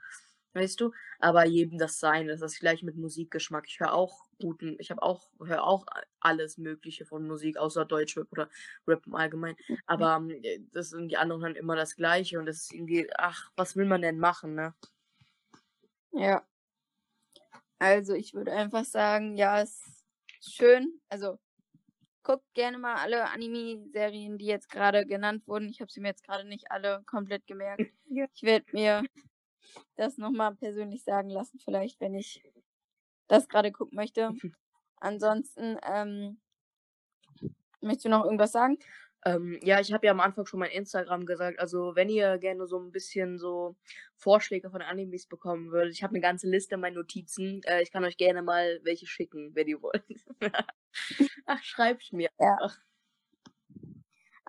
Weißt 0.58 0.80
du? 0.80 0.92
Aber 1.20 1.44
jedem 1.46 1.78
das 1.78 2.00
sein. 2.00 2.26
Das 2.26 2.42
ist 2.42 2.58
gleich 2.58 2.82
mit 2.82 2.96
Musikgeschmack. 2.96 3.64
Ich 3.68 3.78
höre 3.78 3.92
auch 3.92 4.26
guten, 4.40 4.76
ich 4.80 4.90
habe 4.90 5.02
auch, 5.02 5.30
höre 5.40 5.62
auch 5.62 5.86
alles 6.20 6.58
Mögliche 6.58 7.04
von 7.04 7.26
Musik, 7.26 7.56
außer 7.56 7.84
Deutschrap 7.84 8.26
oder 8.32 8.48
Rap 8.86 9.06
im 9.06 9.14
Allgemeinen. 9.14 9.56
Mhm. 9.68 9.78
Aber 9.86 10.16
ähm, 10.16 10.68
das 10.72 10.90
sind 10.90 11.08
die 11.10 11.16
anderen 11.16 11.42
dann 11.42 11.54
immer 11.54 11.76
das 11.76 11.94
Gleiche 11.94 12.38
und 12.38 12.46
das 12.46 12.56
ist 12.56 12.72
irgendwie, 12.72 13.08
ach, 13.16 13.50
was 13.56 13.76
will 13.76 13.86
man 13.86 14.02
denn 14.02 14.18
machen, 14.18 14.54
ne? 14.54 14.74
Ja. 16.12 16.44
Also 17.78 18.14
ich 18.14 18.34
würde 18.34 18.52
einfach 18.52 18.84
sagen, 18.84 19.36
ja, 19.36 19.60
es 19.60 20.04
schön. 20.40 21.00
Also 21.08 21.38
guckt 22.24 22.52
gerne 22.54 22.78
mal 22.78 22.96
alle 22.96 23.30
Anime-Serien, 23.30 24.38
die 24.38 24.46
jetzt 24.46 24.68
gerade 24.68 25.06
genannt 25.06 25.46
wurden. 25.46 25.68
Ich 25.68 25.80
habe 25.80 25.90
sie 25.90 26.00
mir 26.00 26.08
jetzt 26.08 26.24
gerade 26.24 26.46
nicht 26.46 26.70
alle 26.70 27.02
komplett 27.06 27.46
gemerkt. 27.46 27.80
Ja. 28.10 28.24
Ich 28.32 28.42
werde 28.42 28.64
mir 28.72 29.02
das 29.96 30.18
nochmal 30.18 30.54
persönlich 30.54 31.02
sagen 31.04 31.30
lassen, 31.30 31.58
vielleicht, 31.58 32.00
wenn 32.00 32.14
ich 32.14 32.42
das 33.28 33.48
gerade 33.48 33.72
gucken 33.72 33.96
möchte. 33.96 34.32
Ansonsten, 34.96 35.78
ähm, 35.82 36.40
möchtest 37.80 38.06
du 38.06 38.08
noch 38.08 38.24
irgendwas 38.24 38.52
sagen? 38.52 38.78
Ähm, 39.24 39.58
ja, 39.62 39.80
ich 39.80 39.92
habe 39.92 40.06
ja 40.06 40.12
am 40.12 40.20
Anfang 40.20 40.46
schon 40.46 40.60
mein 40.60 40.70
Instagram 40.70 41.26
gesagt. 41.26 41.58
Also, 41.58 41.96
wenn 41.96 42.08
ihr 42.08 42.38
gerne 42.38 42.66
so 42.66 42.78
ein 42.78 42.92
bisschen 42.92 43.38
so 43.38 43.76
Vorschläge 44.16 44.70
von 44.70 44.80
Animes 44.80 45.26
bekommen 45.26 45.72
würdet, 45.72 45.92
ich 45.92 46.02
habe 46.02 46.12
eine 46.12 46.20
ganze 46.20 46.48
Liste 46.48 46.76
in 46.76 46.80
meinen 46.80 46.94
Notizen. 46.94 47.60
Äh, 47.64 47.82
ich 47.82 47.90
kann 47.90 48.04
euch 48.04 48.16
gerne 48.16 48.42
mal 48.42 48.80
welche 48.84 49.06
schicken, 49.06 49.54
wenn 49.54 49.66
ihr 49.66 49.82
wollt. 49.82 50.04
Ach, 51.46 51.62
schreibt 51.62 52.12
mir. 52.12 52.30
Ja. 52.38 52.54
einfach. 52.54 52.78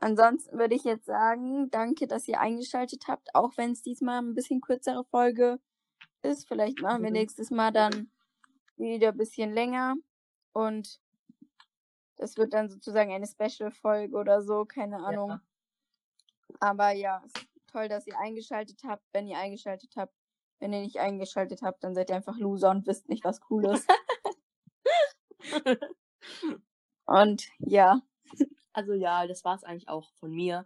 Ansonsten 0.01 0.57
würde 0.57 0.75
ich 0.75 0.83
jetzt 0.85 1.05
sagen, 1.05 1.69
danke, 1.71 2.07
dass 2.07 2.27
ihr 2.27 2.39
eingeschaltet 2.39 3.07
habt, 3.07 3.35
auch 3.35 3.57
wenn 3.57 3.71
es 3.71 3.81
diesmal 3.81 4.21
ein 4.21 4.33
bisschen 4.33 4.61
kürzere 4.61 5.03
Folge 5.05 5.59
ist. 6.21 6.47
Vielleicht 6.47 6.81
machen 6.81 7.03
wir 7.03 7.09
Mhm. 7.09 7.13
nächstes 7.13 7.51
Mal 7.51 7.71
dann 7.71 8.09
wieder 8.77 9.09
ein 9.09 9.17
bisschen 9.17 9.51
länger 9.53 9.95
und 10.53 11.01
das 12.15 12.37
wird 12.37 12.53
dann 12.53 12.69
sozusagen 12.69 13.11
eine 13.11 13.27
Special-Folge 13.27 14.15
oder 14.15 14.41
so, 14.41 14.65
keine 14.65 14.97
Ahnung. 15.05 15.29
Ja. 15.31 15.41
Aber 16.59 16.91
ja, 16.91 17.23
toll, 17.67 17.87
dass 17.89 18.07
ihr 18.07 18.17
eingeschaltet 18.19 18.81
habt, 18.85 19.03
wenn 19.13 19.27
ihr 19.27 19.37
eingeschaltet 19.37 19.93
habt. 19.95 20.13
Wenn 20.59 20.73
ihr 20.73 20.81
nicht 20.81 20.97
eingeschaltet 20.99 21.61
habt, 21.61 21.83
dann 21.83 21.95
seid 21.95 22.09
ihr 22.09 22.17
einfach 22.17 22.37
Loser 22.37 22.71
und 22.71 22.85
wisst 22.87 23.07
nicht, 23.07 23.23
was 23.23 23.39
cool 23.49 23.65
ist. 23.65 23.87
und 27.05 27.47
ja, 27.59 28.01
Also 28.73 28.93
ja, 28.93 29.27
das 29.27 29.43
war's 29.43 29.63
eigentlich 29.63 29.89
auch 29.89 30.11
von 30.19 30.31
mir. 30.31 30.65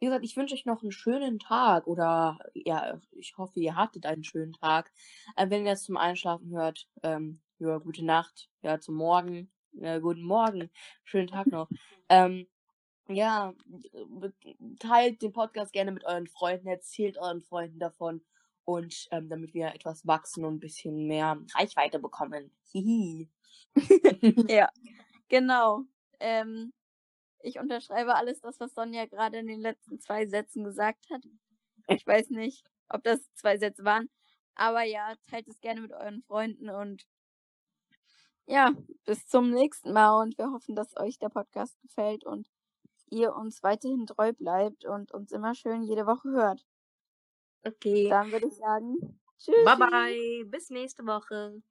Wie 0.00 0.06
gesagt, 0.06 0.24
ich 0.24 0.36
wünsche 0.36 0.54
euch 0.54 0.66
noch 0.66 0.82
einen 0.82 0.92
schönen 0.92 1.38
Tag 1.38 1.86
oder 1.86 2.38
ja, 2.52 3.00
ich 3.12 3.36
hoffe, 3.38 3.60
ihr 3.60 3.76
hattet 3.76 4.06
einen 4.06 4.24
schönen 4.24 4.52
Tag. 4.52 4.92
Äh, 5.36 5.48
wenn 5.50 5.64
ihr 5.64 5.72
das 5.72 5.84
zum 5.84 5.96
Einschlafen 5.96 6.50
hört, 6.50 6.88
ähm, 7.02 7.40
ja, 7.58 7.78
gute 7.78 8.04
Nacht, 8.04 8.50
ja, 8.62 8.80
zum 8.80 8.96
Morgen, 8.96 9.50
äh, 9.80 10.00
guten 10.00 10.22
Morgen, 10.22 10.70
schönen 11.04 11.28
Tag 11.28 11.46
noch. 11.46 11.68
ähm, 12.08 12.46
ja, 13.08 13.54
teilt 14.78 15.22
den 15.22 15.32
Podcast 15.32 15.72
gerne 15.72 15.92
mit 15.92 16.04
euren 16.04 16.26
Freunden, 16.26 16.68
erzählt 16.68 17.18
euren 17.18 17.42
Freunden 17.42 17.78
davon 17.78 18.22
und 18.64 19.08
ähm, 19.10 19.28
damit 19.28 19.54
wir 19.54 19.74
etwas 19.74 20.06
wachsen 20.06 20.44
und 20.44 20.54
ein 20.54 20.60
bisschen 20.60 21.06
mehr 21.06 21.38
Reichweite 21.54 21.98
bekommen. 21.98 22.50
Hihi. 22.72 23.28
ja, 24.48 24.70
genau. 25.28 25.82
Ähm, 26.18 26.72
ich 27.44 27.58
unterschreibe 27.58 28.14
alles 28.14 28.40
das, 28.40 28.58
was 28.58 28.74
Sonja 28.74 29.06
gerade 29.06 29.38
in 29.38 29.46
den 29.46 29.60
letzten 29.60 30.00
zwei 30.00 30.26
Sätzen 30.26 30.64
gesagt 30.64 31.06
hat. 31.10 31.22
Ich 31.88 32.06
weiß 32.06 32.30
nicht, 32.30 32.64
ob 32.88 33.04
das 33.04 33.20
zwei 33.34 33.58
Sätze 33.58 33.84
waren. 33.84 34.08
Aber 34.54 34.82
ja, 34.82 35.14
teilt 35.28 35.48
es 35.48 35.60
gerne 35.60 35.80
mit 35.82 35.92
euren 35.92 36.22
Freunden 36.22 36.70
und 36.70 37.06
ja, 38.46 38.72
bis 39.04 39.26
zum 39.26 39.50
nächsten 39.50 39.92
Mal 39.92 40.22
und 40.22 40.38
wir 40.38 40.50
hoffen, 40.52 40.74
dass 40.74 40.96
euch 40.96 41.18
der 41.18 41.30
Podcast 41.30 41.80
gefällt 41.80 42.24
und 42.24 42.50
ihr 43.10 43.34
uns 43.34 43.62
weiterhin 43.62 44.06
treu 44.06 44.32
bleibt 44.32 44.84
und 44.84 45.12
uns 45.12 45.32
immer 45.32 45.54
schön 45.54 45.82
jede 45.82 46.06
Woche 46.06 46.30
hört. 46.30 46.66
Okay. 47.62 48.08
Dann 48.08 48.32
würde 48.32 48.48
ich 48.48 48.54
sagen, 48.54 48.96
tschüss. 49.38 49.64
Bye 49.64 49.76
bye. 49.76 50.44
Bis 50.46 50.70
nächste 50.70 51.06
Woche. 51.06 51.62